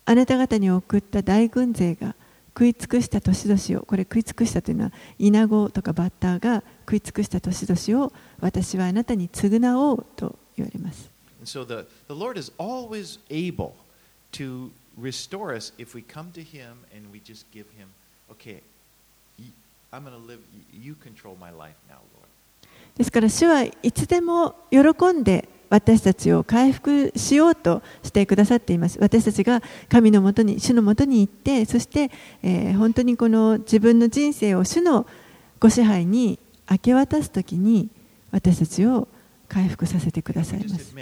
[0.05, 2.15] あなた方に送った大軍勢が
[2.55, 11.11] 食い尽くした年々を、これ食い尽くしたというのは、イナゴとかバッターが食い尽くした年々を私はあなたに償おうと言われます。
[11.45, 13.73] So the, the Lord is always able
[14.33, 17.89] to restore us if we come to Him and we just give Him,
[18.31, 18.63] okay,
[19.93, 20.41] I'm going to live,
[20.73, 22.22] you control my life now, Lord.
[22.97, 24.79] ですから主はいつでも喜
[25.13, 28.99] んで私たちを回復しようとしてくださっています。
[29.01, 32.11] 私たちが神のもとに、主のもとに行って、そして、
[32.43, 35.07] えー本当にこの自分の人生を主の
[35.59, 36.39] ご支配に
[36.71, 37.89] 明け渡すときに
[38.31, 39.09] 私たちを
[39.49, 40.95] 回復させてくださいます。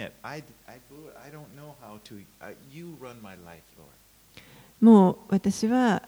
[4.79, 6.03] もう私は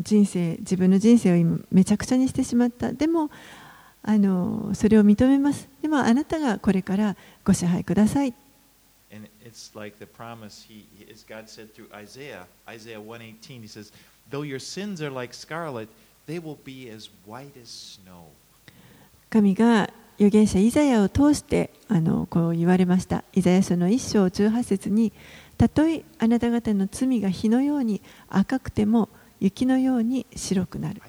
[0.00, 2.92] 人生、自分の人生を今めちゃくちゃにしてしまった。
[2.92, 3.30] でも、
[4.02, 5.68] あのそれを認めます。
[5.82, 8.34] でもあなたがこれからご支配ください。
[19.30, 23.24] 神が預言者イザヤを通してあのこう言われました。
[23.32, 25.12] イザヤ書の一章十八節に、
[25.56, 29.08] たとえあなた方の罪が火のように赤くても
[29.40, 31.00] 雪のように白くなる。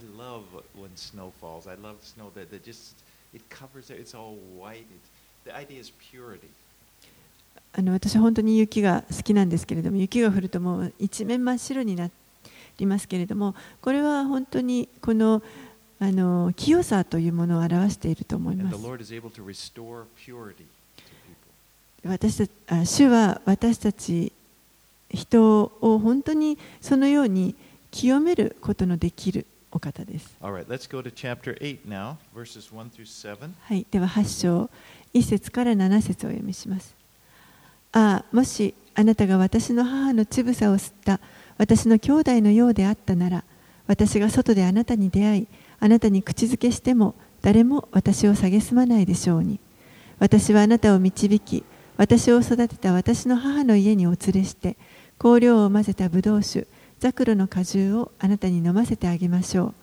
[7.92, 12.10] 私は、本当に雪が好きなんですけれども、雪が降るともう一面真っ白にな
[12.78, 15.42] りますけれども、これは本当にこの,
[16.00, 18.78] あの清さというものを表していると思います。
[22.06, 22.52] 私たち
[22.86, 24.32] 主は私たち
[25.12, 27.56] 人を本当にそのように
[27.92, 29.46] 清めることのできる。
[29.72, 30.36] お方です。
[30.42, 33.52] All right, let's go to chapter 8 now, verses 1 through 7.
[33.60, 34.70] はい、では8章
[35.14, 36.96] 1節から7節をお読みします。
[37.92, 41.20] ああ、もしあなたが私の母の乳房を吸った
[41.58, 43.44] 私の兄弟のようであったなら、
[43.88, 45.48] 私が外であなたに出会い、
[45.80, 49.60] あなたに口づけしても誰も私を蔑まないでしょうに。
[50.20, 51.64] 私はあなたを導き、
[51.98, 54.78] 私を育てた私の母の家にお連れして、
[55.18, 56.68] 香料を混ぜたブドウ酒、
[57.00, 59.74] ザクロの果汁をあなたに飲ませてあげましょう。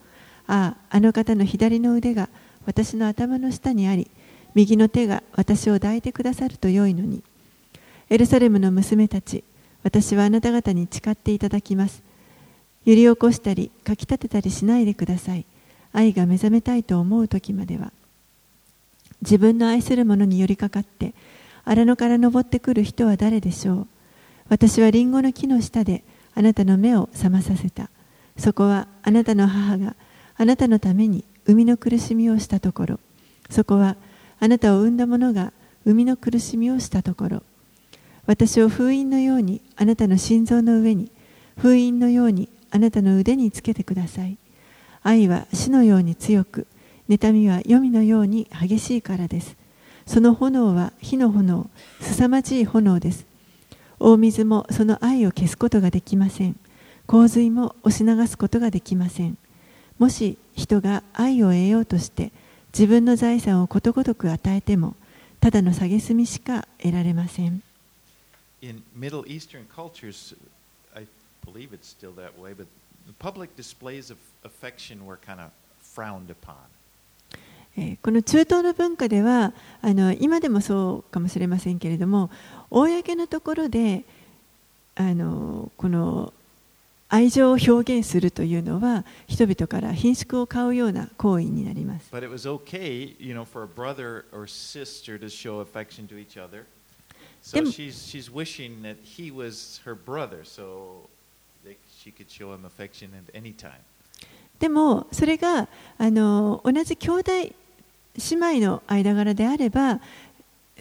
[0.47, 2.29] ああ、あの方の左の腕が
[2.67, 4.11] 私の頭の下にあり、
[4.55, 7.23] 右の手が私を抱いてくださると良いのに。
[8.09, 9.45] エルサレムの娘たち、
[9.83, 12.03] 私はあなた方に誓っていただきます。
[12.85, 15.45] 揺り起こしたり、かき立てたりしないでください。
[15.93, 17.93] 愛が目覚めたいと思う時までは。
[19.23, 21.15] 自分の愛する者に寄りかかって、
[21.65, 23.87] 荒野から登ってくる人は誰でしょう。
[24.49, 26.05] 私はリンゴの木の下で
[26.37, 27.91] あなたの目を覚まさせた。
[28.37, 29.97] そこはあなたの母が
[30.37, 33.01] あなたのために生みの苦しみをしたところ。
[33.51, 33.97] そこは
[34.39, 35.53] あなたを産んだ者が
[35.87, 37.43] 生みの苦しみをしたところ。
[38.27, 41.11] 私を封印のようにあなたの心臓の上に、
[41.57, 44.37] 封印のようにあなたの腕につけてください。
[45.03, 46.67] 愛は死のように強く、
[47.09, 49.57] 妬みは黄泉のように激しいからです。
[50.07, 51.71] その炎は火の炎、
[52.01, 53.25] 凄まじい炎です。
[53.99, 56.57] 大水もその愛を消すことができません。
[57.07, 59.39] 洪水も押し流すことができません。
[59.99, 62.33] もし人が愛を得ようとして
[62.73, 64.95] 自分の財産をことごとく与えても、
[65.41, 67.63] ただの蔑みしか得られません。
[68.61, 70.37] In Middle Eastern cultures,
[70.95, 71.07] I
[71.45, 72.67] believe it's still that way, but
[73.19, 75.51] public displays of affection were kind of
[75.83, 76.57] frowned upon.
[77.79, 82.31] えーこの中東の文化ではあの今でもそうかもしれませんけれども
[82.71, 84.05] 公のところで
[84.95, 86.33] あのこの
[87.09, 92.11] 愛情を表現するというのは人々から品縮を買うような行為になります。
[97.53, 97.71] でも,
[104.59, 107.53] でもそれがあの同じ兄弟姉
[108.59, 110.01] 妹の間柄であれば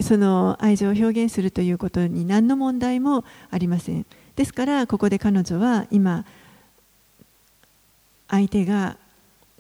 [0.02, 4.06] その愛情を表現するということに何の問題もありません。
[4.36, 6.26] ですからここで彼女は今
[8.28, 8.98] 相手が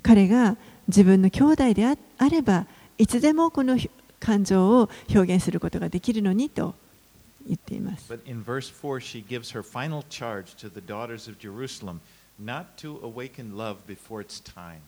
[0.01, 0.57] 彼が
[0.88, 2.67] 自分の兄弟でああれば
[2.97, 3.77] いつでもこの
[4.19, 6.75] 感情を表現することができるのにと
[7.47, 8.11] 言っています。
[8.11, 11.99] But in verse 4, she gives her final charge to the daughters of Jerusalem
[12.43, 14.79] not to awaken love before its time.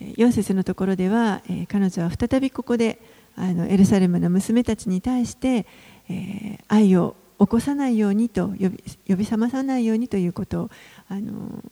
[0.00, 2.98] 4節のところでは、えー彼女は再びここで
[3.36, 5.66] あのエルサレムの娘たちに対して、
[6.08, 10.70] えー愛を起こさないようにと呼び呼び覚まさないようにということを
[11.08, 11.62] あの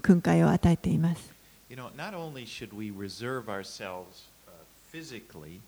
[0.00, 1.32] 訓戒を与えています。
[1.68, 4.52] You know, not only should we reserve ourselves uh,
[4.90, 5.60] physically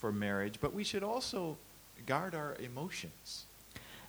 [0.00, 1.56] for marriage, but we should also
[2.06, 3.46] guard our emotions.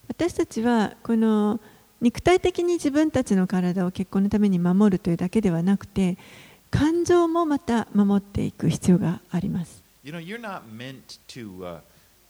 [0.07, 1.59] 私たちはこの
[2.01, 6.17] 肉体的に自分たちの体を結婚のために守るというだけではなくて
[6.69, 9.82] 感情もまた守っていく必要があります。
[10.03, 11.79] You know, you're not meant to, uh,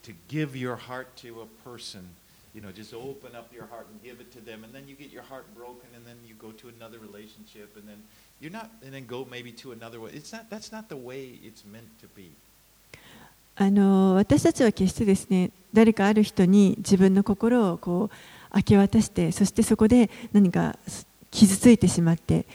[0.03, 2.07] to give your heart to a person.
[2.53, 4.95] You know, just open up your heart and give it to them, and then you
[4.95, 7.97] get your heart broken, and then you go to another relationship, and then
[8.39, 10.11] you're not, and then go maybe to another way.
[10.13, 10.51] It's not.
[10.51, 12.31] That's not the way it's meant to be.
[13.55, 20.75] あの私たちは決してですね誰かある人に自分の心をこう明け渡してそしてそこで何か
[21.29, 22.45] 傷ついてしまって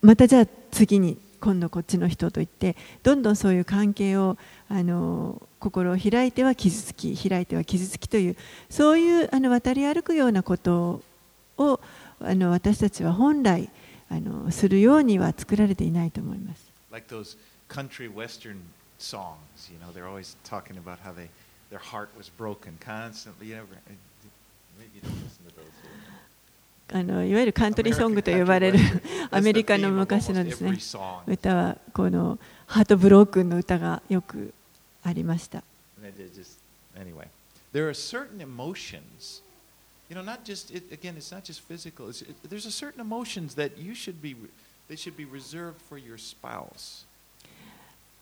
[0.00, 4.36] またじゃあ次に今度こっちの人と言ってどんどんそういう関係を
[4.68, 8.36] あの心を開いては傷つき開いては傷つきという
[8.70, 11.02] そういうあの渡り歩くようなこと
[11.58, 11.80] を
[12.20, 13.70] あの私たちは本来
[14.08, 16.66] あのするようには作られていないと思います。
[16.90, 17.36] Like those
[17.68, 18.56] country western
[18.98, 19.70] songs.
[19.70, 21.28] You know, they're always talking about how they,
[21.70, 23.48] their heart was broken constantly.
[23.48, 23.62] You know,
[24.78, 25.35] maybe you don't
[26.92, 28.78] あのいわゆるカントリーソングと呼ばれる
[29.30, 30.78] アメリカの昔のですね
[31.26, 34.54] 歌はこのハートブロークンの歌がよく
[35.02, 35.64] ありました。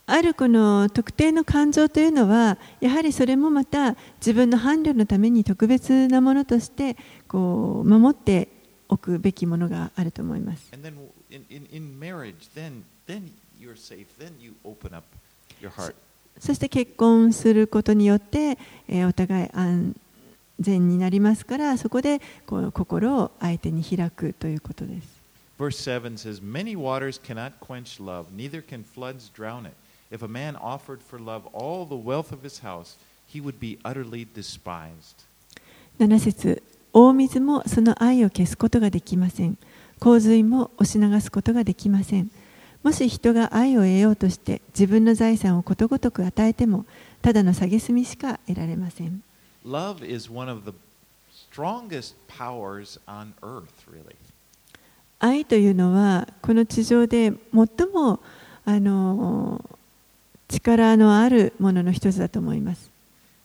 [0.07, 6.97] あるこの特定の感情というのはやはりそれもまた自分の伴侶のために特別なものとして
[7.27, 8.49] こう守って
[8.95, 10.71] おくべきものがあると思います。
[16.41, 19.95] そして結婚することによって、えーお互い安
[20.61, 25.09] 全になりますからそこでこう心を相手に開くということです。
[25.59, 29.75] Verse 7 says, Many waters cannot quench love, neither can floods drown it.
[30.11, 33.79] If a man offered for love all the wealth of his house, he would be
[33.85, 35.25] utterly despised.
[35.99, 36.63] 7節
[36.95, 39.59] 大水もその愛を消すことができません。
[39.99, 42.31] 洪水も押し流すことができません。
[42.85, 46.87] もし人が愛を得ようとして自分の財産をことごとく与えても
[47.21, 49.25] ただの蔑みしか得られません。
[49.67, 50.77] Love is one of the
[51.53, 54.15] strongest powers on earth, really.
[55.19, 58.21] 愛というのはこの地上で最も
[58.65, 59.65] あの
[60.47, 62.89] 力のあるものの一つだと思います。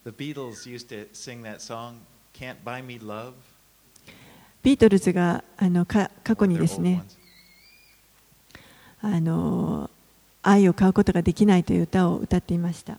[0.06, 1.96] The Beatles used to sing that song,
[4.64, 7.04] ビートルズがあの過去にですね。
[9.02, 9.90] あの
[10.42, 12.98] 愛を買うことができないという歌を歌っていました。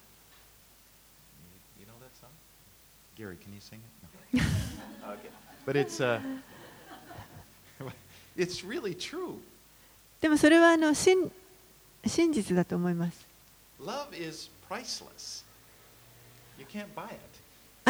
[10.20, 11.30] でもそれはあの真,
[12.07, 13.26] 真実だと思います。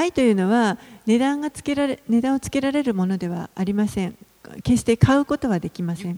[0.01, 4.17] 愛というのは値段がつけられ値段をつけられるものではありません。
[4.63, 6.17] 決して買うことはできません。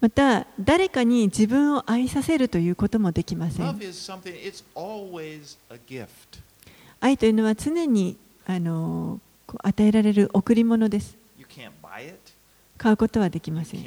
[0.00, 3.78] また誰かに自分を愛させるということもできません.
[7.00, 9.20] 愛というのは常にあの
[9.64, 11.16] 与えられる贈り物です。
[12.78, 13.80] 買うことはできません。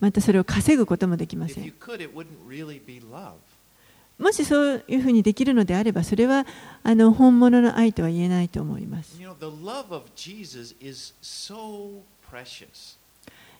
[0.00, 1.64] またそれを稼ぐこともできません。
[4.18, 6.46] もしそういうふうにできるのであれば、それは
[6.82, 9.18] あの本物の愛とは言えないと思います。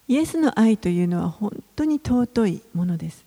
[0.09, 3.25] イエスの愛というのは本当に尊いものです。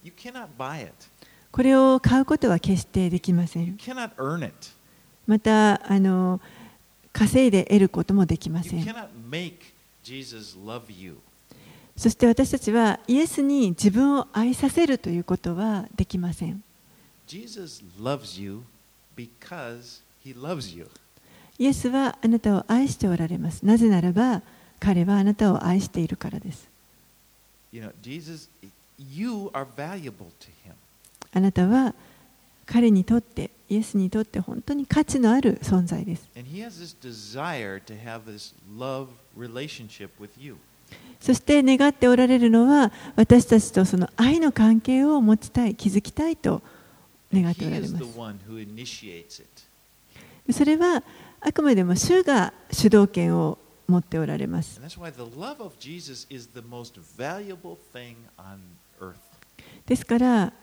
[1.51, 3.77] これを買うことは決してできません。
[5.27, 6.41] またあの
[7.11, 8.85] 稼いで得ることもできません。
[11.95, 16.63] そして私たちはイエスに自分を愛させるということはできません。
[21.59, 23.63] イエスはあなたを愛しておられます。
[23.63, 24.41] なぜならば
[24.79, 26.67] 彼はあなたを愛しているからです。
[31.31, 31.93] あなたは
[32.65, 36.27] 彼にとって、イエスにとって本当に価値のある存在です。
[41.21, 46.63] そして願っておられるのは私たちとその愛の関係を持ちたい、築きたいと。
[47.33, 47.87] 願っておられ。
[50.51, 51.03] それは
[51.41, 53.57] あくまでも主が主導権を
[53.87, 54.81] 持っておられます。
[59.85, 60.53] ですから、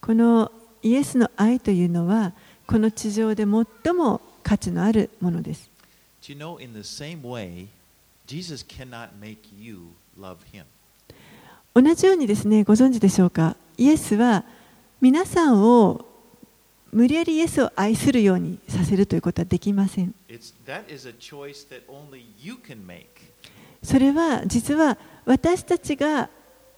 [0.00, 0.52] この
[0.82, 2.32] イエスの愛というのは、
[2.66, 5.70] この地上で最も価値のあるものです。
[11.72, 13.56] 同じようにですね、ご存知でしょうか？
[13.76, 14.44] イエスは
[15.00, 16.06] 皆さんを
[16.92, 20.14] 無理やりイエスを愛するようにさせるということはできません。
[23.82, 26.28] それは実は私たちが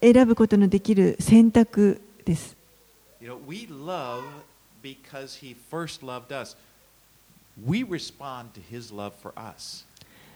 [0.00, 2.56] 選ぶことのできる選択です。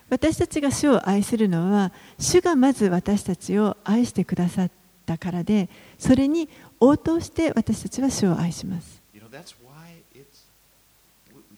[0.09, 4.70] 私たちが主を愛するのは主がまず私たちを愛してくださっ
[5.05, 5.68] たからで
[5.99, 6.49] それに
[6.79, 9.06] 応答して私たちは主を愛します。
[9.37, 10.45] That's why it's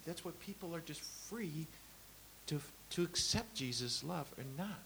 [0.04, 1.00] that's why people are just
[1.30, 1.68] free
[2.48, 2.60] to
[2.90, 4.82] to accept Jesus' love or not.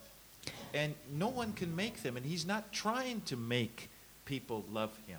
[0.74, 3.88] And no one can make them, and he's not trying to make
[4.26, 5.18] people love him.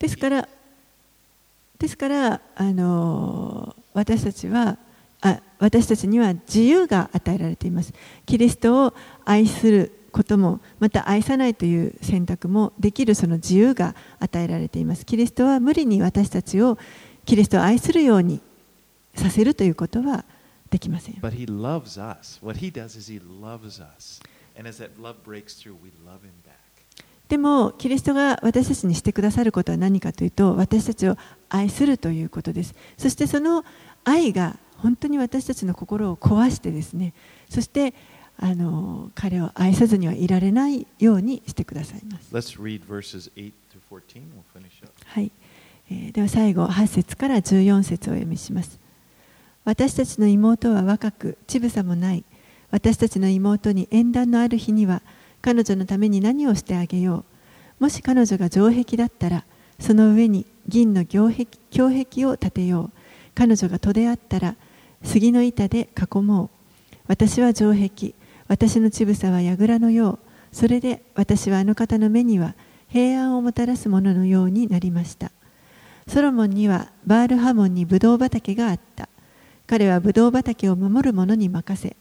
[0.00, 0.48] ですから
[1.78, 4.76] ですからあの私たちは
[5.20, 7.92] あ私たちには自由が与えられています。
[8.26, 15.06] キリストを愛することもまた愛さないという選択もできるその自由が与えられています。
[15.06, 16.78] キリストは無理に私たちを
[17.24, 18.40] キリストを愛するように
[19.14, 20.24] させるということは
[20.70, 21.20] できません。
[27.28, 31.16] でもキリストが私たちにしてくださることは何かというと私たちを
[31.48, 32.74] 愛するということです。
[32.98, 33.64] そしてその
[34.04, 37.12] 愛が本当に私たちの心を壊してですね。
[37.48, 37.94] そして
[38.42, 42.34] あの彼を愛さずにはいられないようにしてくださいます。
[42.34, 43.52] Let's read verses 8 to
[43.90, 44.00] 14.
[44.14, 44.92] We'll finish up.
[45.04, 45.30] はい、
[45.90, 48.80] えーでは最後8節から14節をお読みします。
[49.66, 52.24] 私たちの妹は若く乳房もない。
[52.70, 55.02] 私たちの妹に縁談のある日には
[55.42, 57.24] 彼女のために何をしてあげよ
[57.78, 57.82] う。
[57.82, 59.44] もし彼女が城壁だったら
[59.78, 62.90] その上に銀の城壁胸壁を建てよう。
[63.34, 64.56] 彼女が戸であったら
[65.02, 66.50] 杉の板で囲もう。
[67.06, 68.14] 私は城壁
[68.50, 70.18] 私の乳房は櫓のよう。
[70.50, 72.56] それで私はあの方の目には
[72.88, 75.30] 平安をもたらすもののようになりました。
[76.08, 79.08] ソロモンにはバールハモンにブドウ畑があった。
[79.68, 81.94] 彼はブドウ畑を守る者に任せ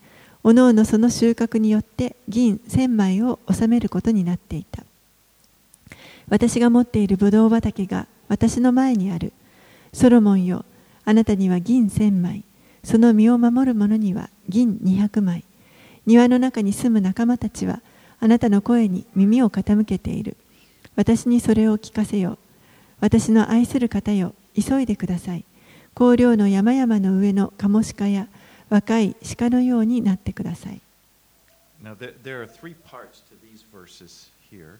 [0.43, 4.83] おのおのその収穫によって銀千枚を納めることになっていた。
[6.29, 9.33] 私が持っているブドウ畑が私の前にある。
[9.93, 10.65] ソロモンよ
[11.05, 12.43] あなたには銀千枚。
[12.83, 15.43] その身を守る者には銀200枚。
[16.09, 17.83] 庭の中に住む仲間たちは
[18.19, 20.37] あなたの声に耳を傾けている。
[20.95, 22.39] 私にそれを聞かせよ
[22.99, 25.45] 私の愛する方よ急いでください。
[25.93, 28.27] 香料の山々の上のカモシカや
[28.69, 30.81] 若い鹿のようになってください。
[31.83, 34.79] Now, there, there are three parts to these verses here.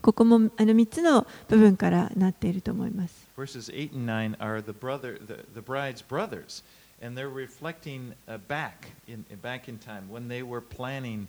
[0.00, 3.28] ここもあの3つの部分からなっていると思います。
[3.36, 6.64] Verses 8 and 9 are the, brother, the, the bride's brothers,
[7.04, 11.28] and they're reflecting uh, back, in, back in time when they were planning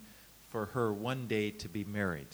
[0.49, 2.27] for her one day to be married.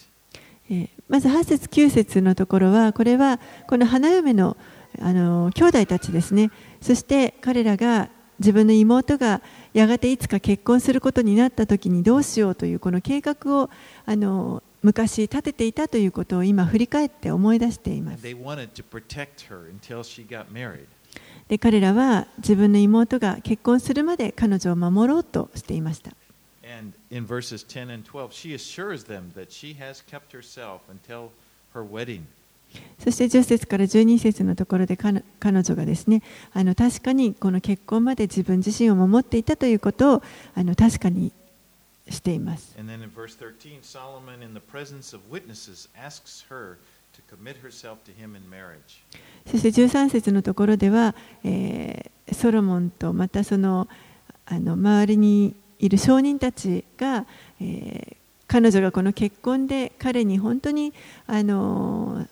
[0.70, 4.56] えーまず8節9節のところはこれはこの花嫁の
[5.00, 6.50] あの兄弟たちですね。
[6.80, 13.70] そして彼らが自分の妹がやがていつか結婚することになった時にどうしようというこの計画を
[14.06, 18.22] あの昔立てていたということを今振り返って思い出しています
[21.48, 26.12] で彼らは自分の妹が結婚するまで彼女を守ろうとしていました。
[32.98, 35.22] そして10節から12節のところで彼
[35.62, 36.22] 女がですね
[36.54, 40.22] あの確かにこの結婚まで自分自身を守っていたということを
[40.54, 41.32] あの確かに
[42.08, 42.74] しています。
[42.78, 43.82] And then in verse 13,
[47.14, 49.02] to commit herself to him in marriage.
[49.46, 53.88] そして13節のところでは、えーソロモンとまたその
[54.46, 57.26] あの周りにいる証人たちが、
[57.60, 58.16] えー
[58.48, 60.92] 彼女がこの結婚で彼に本当に
[61.26, 62.26] あの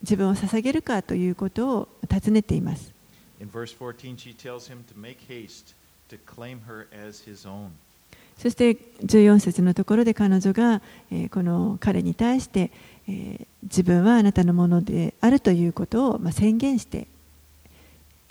[0.00, 2.90] 自分を捧げるかということを尋ねています。
[3.38, 5.74] In verse 14, she tells him to make haste
[6.08, 7.68] to claim her as his own.
[8.38, 12.70] そして14節のところで彼女が、えーこの彼に対して、
[13.08, 17.06] えー自分はあなたのものであるということを、まあ、宣言して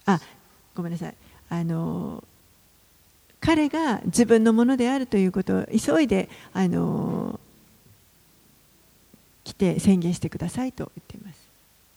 [0.06, 0.20] あ
[0.76, 1.16] ごめんなさい
[1.50, 2.24] あの
[3.40, 7.40] 彼が自分のものであるということを急いであの
[9.44, 11.48] 来て宣言してくださいと言っています。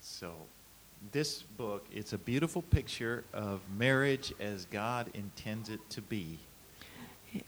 [0.02, 0.32] So
[1.12, 6.38] this book, it's a beautiful picture of marriage as God intends it to be.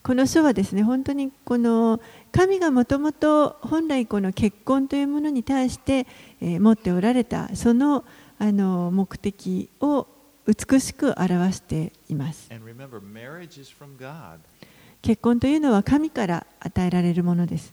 [0.02, 6.06] この書はですね本当にこの神がもともと本来この結婚というものに対して、
[6.40, 8.04] えー持っておられたその
[8.38, 10.06] あの目的を
[10.46, 12.48] 美しく表しています。
[15.00, 17.72] 結婚というのは神から与えられるものです。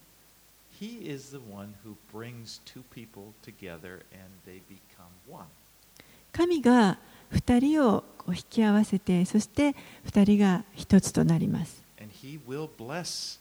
[6.31, 6.97] 神が
[7.33, 11.78] 2人を引き合わせてそして2人が一つとなります。
[12.21, 13.37] He will bless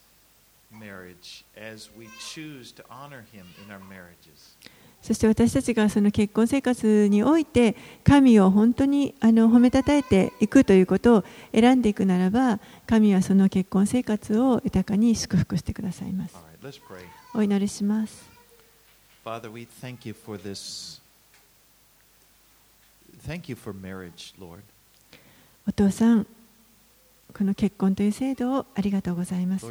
[0.70, 4.56] marriage as we choose to honor Him in our marriages.
[5.00, 11.24] そして私たちがその結婚生活において神を本当にあの褒めたたえていくということを
[11.54, 16.34] 選んでいくならば神はその結婚生活を豊かに祝福してくださいます.
[17.32, 18.28] お祈りします。
[19.24, 21.00] Father, we thank you for this.
[23.26, 24.60] Thank you for marriage, Lord.
[25.66, 26.26] お父さん、
[27.36, 29.66] この結婚という制度をありがとうございます。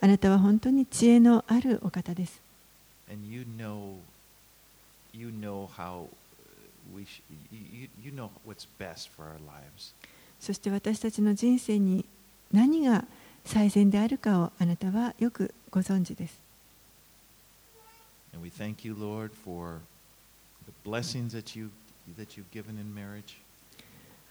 [0.00, 2.40] あなたは本当に知恵のあるお方です。
[10.40, 12.04] そして私たちの人生に
[12.52, 13.04] 何が
[13.44, 16.40] 最善であるかをあなたはよくご存知です。
[18.34, 18.82] And we thank.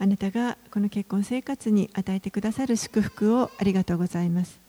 [0.02, 4.60] あなたがこの結婚生活に与えてくださる祝福をありがとうございます。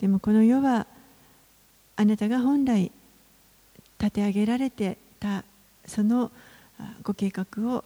[0.00, 0.84] でもこの世は
[1.94, 2.90] あなたが本来
[4.00, 5.44] 立て上げられてた
[5.86, 6.32] その
[7.04, 7.84] ご計画を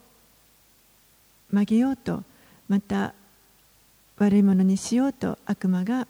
[1.51, 2.23] 曲げようと
[2.71, 3.13] また
[4.23, 6.07] 悪いものにしようと悪魔が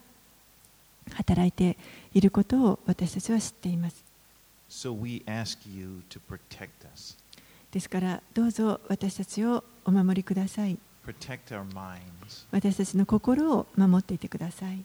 [1.15, 1.79] 働いて
[2.13, 4.05] いることを私たちは知っています。
[7.71, 10.79] ですから、どうぞ私たちをお守りください。
[12.51, 14.85] 私たちの心を守っていてください。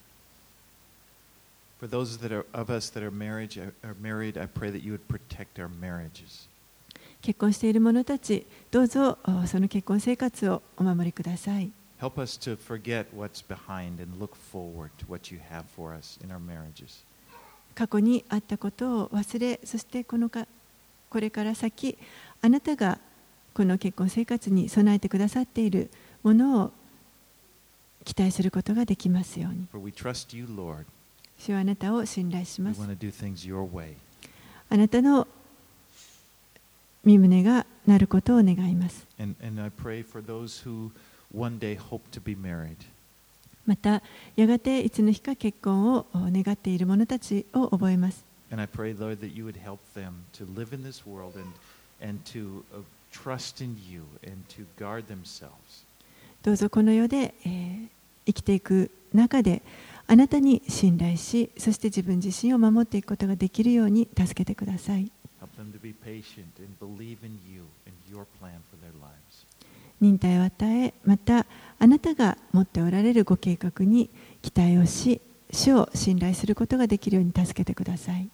[7.21, 11.69] 結婚している者たち、どうぞその結婚生活をお守りください。
[11.99, 16.31] Help us to forget what's behind and look forward to what you have for us in
[16.31, 17.03] our marriages.
[17.75, 20.47] 過去にあったことを忘れそしてこのか
[21.09, 21.97] これから先
[22.41, 22.99] あなたが
[23.53, 25.89] この結婚生活に備えてくださっている
[26.23, 26.71] ものを
[28.03, 29.67] 期待することができますように
[30.35, 30.47] you.
[31.39, 32.81] 主はあなたを信頼します.
[34.69, 35.27] あなたの
[37.03, 39.61] 身胸がなることを願います And, and
[41.33, 42.77] One day hope to be married.
[43.65, 44.01] また
[44.35, 51.51] やがていつの日か結婚を願っている者たちを覚えます And I pray, Lord, that you would help them to live in this world and,
[52.01, 55.85] and to uh, trust in you and to guard themselves.
[56.43, 57.87] どうぞこの世で、えー
[58.27, 59.61] 生きていく中で
[60.05, 65.09] あなたに信頼しそして自分自身を守っていくことができるように助けてください
[65.41, 69.26] Help them to be patient and believe in you and your plan for their lives.
[70.01, 71.45] 忍耐を与えまた
[71.79, 74.09] あなたが持っておられるご計画に
[74.41, 75.21] 期待をし
[75.51, 78.29] 主を信頼することができるように助けてください。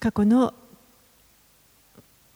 [0.00, 0.52] 過去の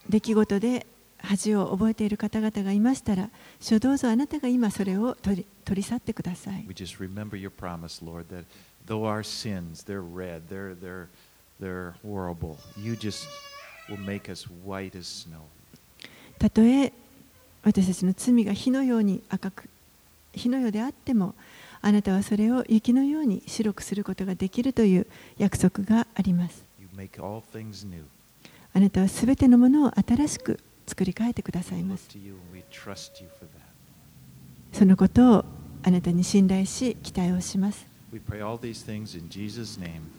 [0.08, 0.86] 出来事で
[1.18, 3.30] 恥を覚えている方々がいましたら、
[3.60, 6.64] 主どうぞあなたが今それを取り,取り去ってください。
[6.68, 8.00] We just remember your promise,
[11.60, 13.26] they're horrible, you just
[13.88, 15.40] will make us white as snow.
[16.38, 16.92] たとえ
[17.62, 19.68] 私たちの罪が火のように赤く
[20.32, 21.34] 火のようであっても
[21.80, 25.06] あなたはそれを雪のように白くすることができるという
[25.38, 28.04] 約束があります You make all things new.
[28.74, 32.08] あなたはすべてのものを新しく作り変えてくださいます.
[34.72, 35.44] そのことを
[35.82, 37.86] あなたに信頼し期待をします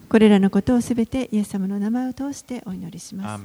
[0.09, 3.43] これらのことをすべてイエス様の名前を通してお祈りします。